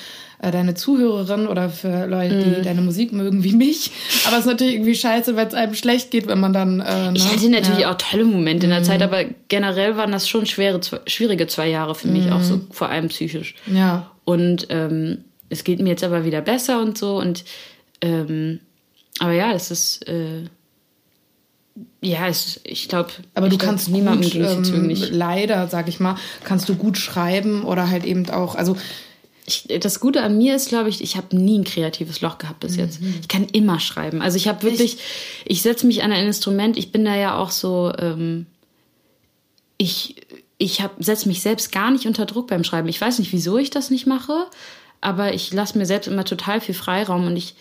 [0.42, 2.64] äh, deine Zuhörerin oder für Leute, die mm.
[2.64, 3.90] deine Musik mögen, wie mich.
[4.26, 6.80] Aber es ist natürlich irgendwie scheiße, wenn es einem schlecht geht, wenn man dann.
[6.80, 7.12] Äh, ne?
[7.14, 7.92] Ich hatte natürlich ja.
[7.92, 8.84] auch tolle Momente in der mm.
[8.84, 12.32] Zeit, aber generell waren das schon schwere, schwierige zwei Jahre für mich, mm.
[12.32, 12.68] auch so mhm.
[12.70, 13.54] vor allem psychisch.
[13.66, 14.10] Ja.
[14.24, 17.18] Und ähm, es geht mir jetzt aber wieder besser und so.
[17.18, 17.44] Und
[18.00, 18.60] ähm,
[19.18, 20.08] aber ja, es ist.
[20.08, 20.44] Äh,
[22.02, 26.74] ja, es, ich glaube, aber du kannst niemandem ähm, leider, sag ich mal, kannst du
[26.74, 28.76] gut schreiben oder halt eben auch, also
[29.50, 32.60] ich, das Gute an mir ist, glaube ich, ich habe nie ein kreatives Loch gehabt
[32.60, 33.00] bis jetzt.
[33.00, 33.16] Mhm.
[33.20, 34.22] Ich kann immer schreiben.
[34.22, 34.98] Also ich habe wirklich,
[35.44, 36.78] ich setze mich an ein Instrument.
[36.78, 38.46] Ich bin da ja auch so, ähm,
[39.76, 40.16] ich,
[40.58, 42.88] ich setze mich selbst gar nicht unter Druck beim Schreiben.
[42.88, 44.46] Ich weiß nicht, wieso ich das nicht mache,
[45.00, 47.54] aber ich lasse mir selbst immer total viel Freiraum und ich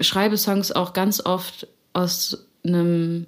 [0.00, 3.26] schreibe Songs auch ganz oft aus einem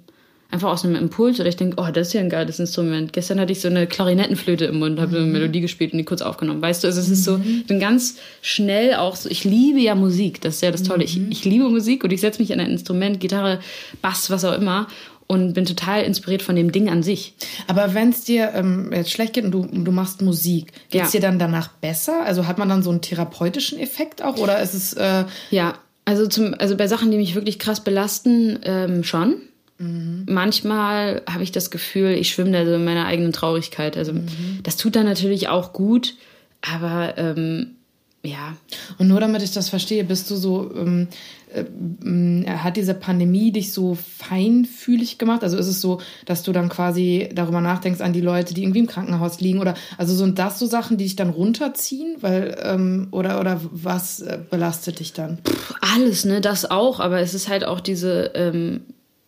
[0.51, 3.13] einfach aus einem Impuls oder ich denke, oh, das ist ja ein geiles Instrument.
[3.13, 5.23] Gestern hatte ich so eine Klarinettenflöte im Mund, habe mhm.
[5.23, 6.61] eine Melodie gespielt und die kurz aufgenommen.
[6.61, 7.61] Weißt du, also es ist so, mhm.
[7.61, 11.03] ich bin ganz schnell auch so, ich liebe ja Musik, das ist ja das Tolle.
[11.03, 11.31] Ich, mhm.
[11.31, 13.59] ich liebe Musik und ich setze mich an ein Instrument, Gitarre,
[14.01, 14.87] Bass, was auch immer
[15.27, 17.35] und bin total inspiriert von dem Ding an sich.
[17.67, 21.13] Aber wenn es dir ähm, jetzt schlecht geht und du, du machst Musik, geht es
[21.13, 21.21] ja.
[21.21, 22.25] dir dann danach besser?
[22.25, 24.91] Also hat man dann so einen therapeutischen Effekt auch oder ist es...
[24.91, 29.35] Äh ja, also, zum, also bei Sachen, die mich wirklich krass belasten, ähm, schon.
[29.81, 30.25] Mhm.
[30.29, 33.97] Manchmal habe ich das Gefühl, ich schwimme da so in meiner eigenen Traurigkeit.
[33.97, 34.59] Also mhm.
[34.63, 36.15] das tut dann natürlich auch gut,
[36.61, 37.71] aber ähm,
[38.23, 38.55] ja.
[38.99, 41.07] Und nur damit ich das verstehe, bist du so, ähm,
[41.53, 45.43] äh, hat diese Pandemie dich so feinfühlig gemacht?
[45.43, 48.79] Also ist es so, dass du dann quasi darüber nachdenkst an die Leute, die irgendwie
[48.79, 53.07] im Krankenhaus liegen oder also sind das so Sachen, die dich dann runterziehen, weil ähm,
[53.09, 55.39] oder oder was äh, belastet dich dann?
[55.43, 58.81] Puh, alles, ne, das auch, aber es ist halt auch diese ähm,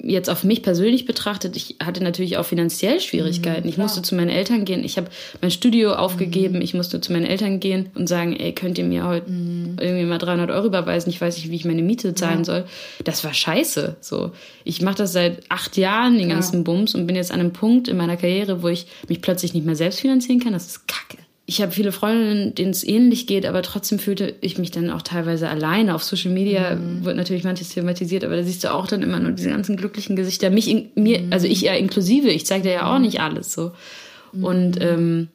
[0.03, 3.63] jetzt auf mich persönlich betrachtet, ich hatte natürlich auch finanziell Schwierigkeiten.
[3.63, 4.83] Mhm, ich musste zu meinen Eltern gehen.
[4.83, 5.07] Ich habe
[5.41, 6.55] mein Studio aufgegeben.
[6.55, 6.61] Mhm.
[6.61, 9.77] Ich musste zu meinen Eltern gehen und sagen, ey, könnt ihr mir heute mhm.
[9.79, 11.09] irgendwie mal 300 Euro überweisen?
[11.09, 12.45] Ich weiß nicht, wie ich meine Miete zahlen ja.
[12.45, 12.65] soll.
[13.05, 13.95] Das war scheiße.
[14.01, 14.31] So,
[14.65, 16.61] ich mache das seit acht Jahren, den ganzen ja.
[16.63, 19.65] Bums und bin jetzt an einem Punkt in meiner Karriere, wo ich mich plötzlich nicht
[19.65, 20.53] mehr selbst finanzieren kann.
[20.53, 24.57] Das ist kacke ich habe viele Freundinnen, denen es ähnlich geht, aber trotzdem fühlte ich
[24.57, 25.93] mich dann auch teilweise alleine.
[25.93, 27.03] Auf Social Media mhm.
[27.03, 30.15] wird natürlich manches thematisiert, aber da siehst du auch dann immer nur diese ganzen glücklichen
[30.15, 30.49] Gesichter.
[30.49, 31.33] Mich, in, mir, mhm.
[31.33, 33.05] also ich ja inklusive, ich zeige dir ja auch mhm.
[33.05, 33.73] nicht alles so.
[34.31, 34.43] Mhm.
[34.43, 35.27] Und ähm,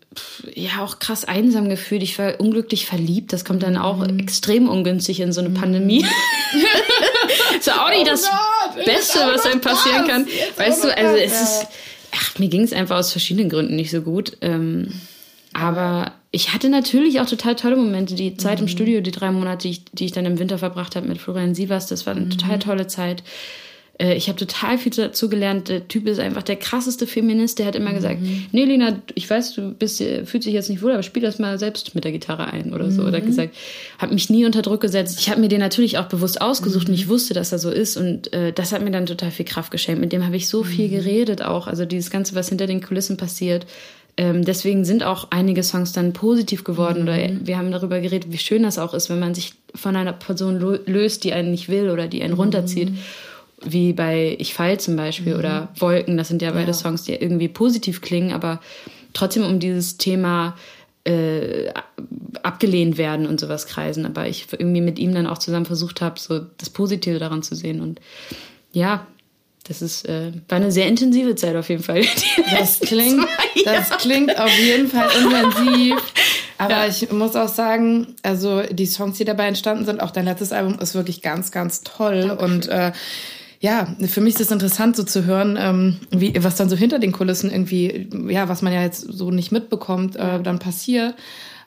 [0.54, 2.02] ja, auch krass einsam gefühlt.
[2.02, 3.34] Ich war unglücklich verliebt.
[3.34, 4.18] Das kommt dann auch mhm.
[4.18, 6.06] extrem ungünstig in so eine Pandemie.
[7.58, 10.26] ist auch nicht oh das Gott, Beste, was einem passieren kann.
[10.56, 11.66] Weißt du, also es ist,
[12.14, 14.38] ach, mir ging es einfach aus verschiedenen Gründen nicht so gut.
[14.40, 14.88] Ähm,
[15.58, 18.14] aber ich hatte natürlich auch total tolle Momente.
[18.14, 18.64] Die Zeit mhm.
[18.64, 21.18] im Studio, die drei Monate, die ich, die ich dann im Winter verbracht habe mit
[21.18, 22.30] Florian Sievers, das war eine mhm.
[22.30, 23.22] total tolle Zeit.
[23.98, 25.68] Äh, ich habe total viel dazu gelernt.
[25.68, 27.58] Der Typ ist einfach der krasseste Feminist.
[27.58, 27.96] Der hat immer mhm.
[27.96, 28.20] gesagt,
[28.52, 31.58] nee, Lena, ich weiß, du bist, fühlst dich jetzt nicht wohl, aber spiel das mal
[31.58, 33.02] selbst mit der Gitarre ein oder so.
[33.02, 33.08] Mhm.
[33.08, 33.56] Oder gesagt,
[33.98, 35.18] hat mich nie unter Druck gesetzt.
[35.18, 36.94] Ich habe mir den natürlich auch bewusst ausgesucht mhm.
[36.94, 37.96] und ich wusste, dass er so ist.
[37.96, 40.00] Und äh, das hat mir dann total viel Kraft geschenkt.
[40.00, 40.92] Mit dem habe ich so viel mhm.
[40.92, 41.66] geredet auch.
[41.66, 43.66] Also dieses Ganze, was hinter den Kulissen passiert
[44.18, 47.08] ähm, deswegen sind auch einige Songs dann positiv geworden mhm.
[47.08, 50.12] oder wir haben darüber geredet, wie schön das auch ist, wenn man sich von einer
[50.12, 52.40] Person löst, die einen nicht will oder die einen mhm.
[52.40, 52.90] runterzieht.
[53.64, 55.38] Wie bei Ich fall zum Beispiel mhm.
[55.38, 56.72] oder Wolken, das sind ja beide ja.
[56.72, 58.60] Songs, die irgendwie positiv klingen, aber
[59.12, 60.56] trotzdem um dieses Thema
[61.04, 61.68] äh,
[62.42, 64.04] abgelehnt werden und sowas kreisen.
[64.04, 67.54] Aber ich irgendwie mit ihm dann auch zusammen versucht habe, so das Positive daran zu
[67.54, 67.80] sehen.
[67.80, 68.00] Und
[68.72, 69.06] ja,
[69.68, 72.02] das ist, äh, war eine sehr intensive Zeit auf jeden Fall.
[72.50, 73.26] Das klingt,
[73.64, 75.96] das klingt auf jeden Fall intensiv.
[76.58, 76.86] Aber ja.
[76.88, 80.78] ich muss auch sagen, also die Songs, die dabei entstanden sind, auch dein letztes Album
[80.80, 82.28] ist wirklich ganz, ganz toll.
[82.28, 82.52] Dankeschön.
[82.52, 82.92] Und äh,
[83.60, 86.98] ja, für mich ist es interessant, so zu hören, ähm, wie, was dann so hinter
[86.98, 91.14] den Kulissen irgendwie, ja, was man ja jetzt so nicht mitbekommt, äh, dann passiert.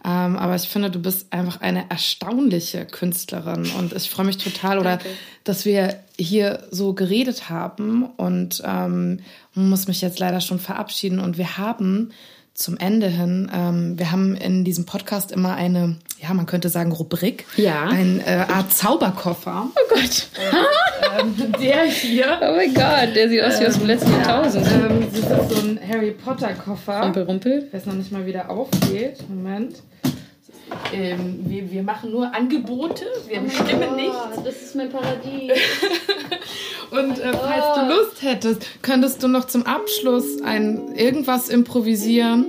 [0.03, 4.79] Ähm, aber ich finde, du bist einfach eine erstaunliche Künstlerin und ich freue mich total,
[4.79, 4.99] oder
[5.43, 9.19] dass wir hier so geredet haben und ähm,
[9.53, 11.19] muss mich jetzt leider schon verabschieden.
[11.19, 12.11] Und wir haben
[12.53, 16.91] zum Ende hin, ähm, wir haben in diesem Podcast immer eine, ja, man könnte sagen
[16.91, 19.69] Rubrik, ja, eine äh, Art Zauberkoffer.
[19.81, 20.27] Oh Gott,
[21.19, 22.39] ähm, der hier.
[22.41, 24.65] Oh mein Gott, der sieht aus wie aus dem letzten Jahrtausend.
[24.67, 27.01] Ähm, das ist so ein Harry Potter Koffer.
[27.01, 27.63] Rumpel, rumpel.
[27.67, 29.17] Ich weiß noch nicht mal, wie der aufgeht.
[29.27, 29.81] Moment.
[30.93, 34.43] Ähm, wir, wir machen nur Angebote, wir oh bestimmen nichts.
[34.45, 35.51] Das ist mein Paradies.
[36.91, 42.45] Und äh, falls du Lust hättest, könntest du noch zum Abschluss ein irgendwas improvisieren,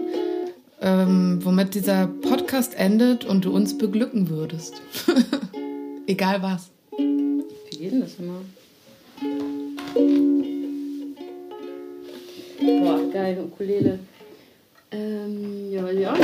[0.82, 4.82] ähm, womit dieser Podcast endet und du uns beglücken würdest.
[6.06, 6.70] Egal was.
[6.98, 8.40] Wie geht denn das immer?
[12.60, 14.00] Boah, geil, Ukulele.
[14.90, 16.14] Ähm, ja, ja,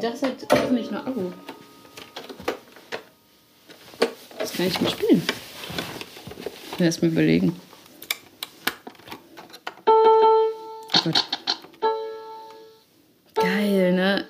[0.00, 1.32] das hat hoffentlich noch Abo.
[4.38, 5.22] Das kann ich mal spielen.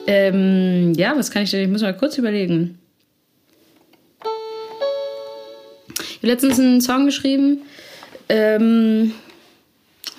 [0.06, 1.62] Ähm, ja, was kann ich denn?
[1.62, 2.78] Ich muss mal kurz überlegen.
[5.98, 7.62] Ich habe letztens einen Song geschrieben.
[8.28, 9.12] Ähm,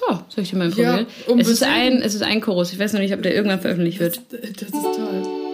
[0.09, 1.07] oh, soll ich dir mal probieren?
[1.27, 2.73] Ja, es, ist ein, es ist ein Chorus.
[2.73, 4.19] Ich weiß noch nicht, ob der irgendwann veröffentlicht wird.
[4.31, 5.45] Das, das ist toll.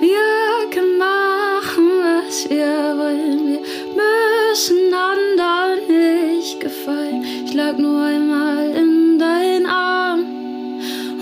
[0.00, 3.46] Wir können machen, was wir wollen.
[3.48, 3.60] Wir
[4.00, 7.24] müssen anderen nicht gefallen.
[7.44, 10.20] Ich lag nur einmal in deinen Arm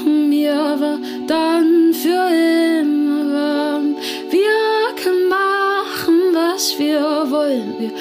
[0.05, 2.29] und mir war dann für
[2.81, 3.97] immer warm.
[4.31, 7.01] Wir können machen, was wir
[7.31, 7.74] wollen.
[7.81, 7.93] Wir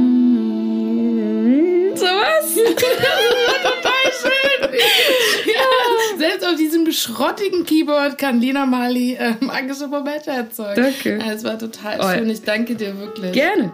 [1.95, 2.55] So was?
[3.65, 4.69] Total schön.
[5.47, 5.63] Ja.
[6.19, 10.83] Selbst auf diesem schrottigen Keyboard kann Lena Mali äh, magische Momente erzeugen.
[10.83, 11.19] Danke.
[11.19, 12.29] Ja, es war total schön.
[12.29, 13.33] Ich danke dir wirklich.
[13.33, 13.73] Gerne.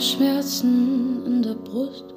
[0.00, 2.14] Schmerzen in der Brust,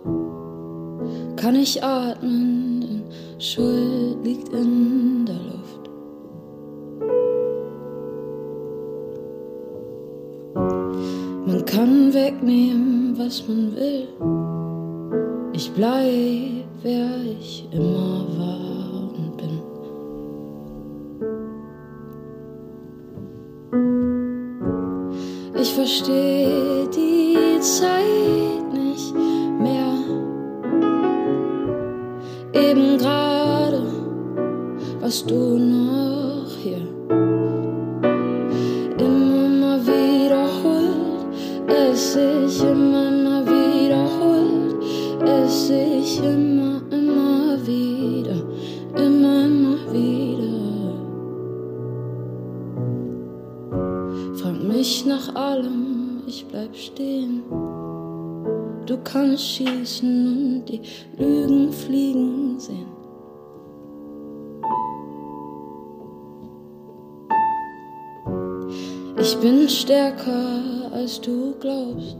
[1.35, 3.03] kann ich atmen, denn
[3.39, 5.89] Schuld liegt in der Luft.
[11.45, 14.07] Man kann wegnehmen, was man will.
[15.53, 17.09] Ich bleib, wer
[17.39, 19.61] ich immer war und bin.
[25.59, 26.76] Ich verstehe
[27.75, 29.93] Zeit nicht mehr.
[32.53, 33.83] Eben gerade
[35.01, 35.57] warst du
[70.17, 72.17] stärker als du glaubst.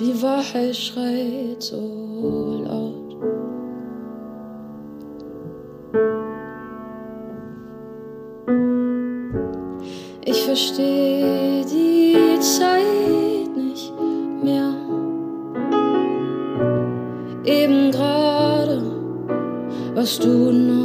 [0.00, 2.94] Die Wahrheit schreit so laut.
[10.24, 13.92] Ich verstehe die Zeit nicht
[14.42, 14.74] mehr.
[17.44, 18.82] Eben gerade
[19.94, 20.83] warst du noch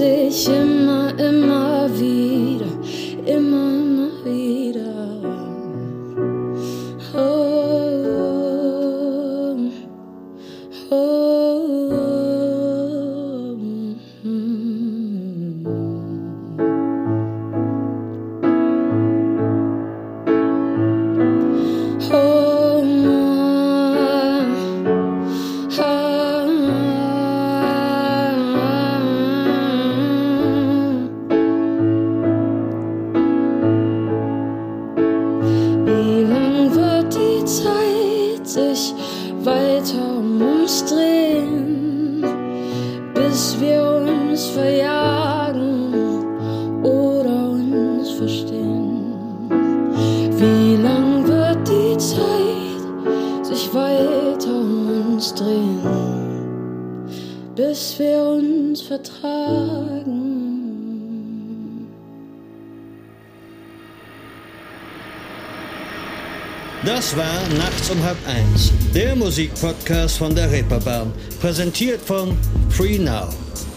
[0.00, 0.81] immer, immer
[69.32, 71.10] Musikpodcast von der Reeperbahn,
[71.40, 72.36] präsentiert von
[72.68, 73.30] Free Now.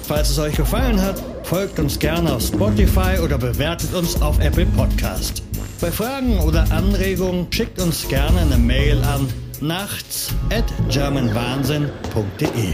[0.06, 4.66] Falls es euch gefallen hat, folgt uns gerne auf Spotify oder bewertet uns auf Apple
[4.66, 5.44] Podcast.
[5.80, 9.30] Bei Fragen oder Anregungen schickt uns gerne eine Mail an
[9.62, 12.74] nachts at germanwahnsinn.de.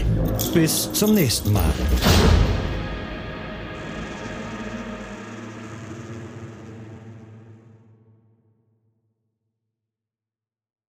[0.52, 1.72] Bis zum nächsten Mal.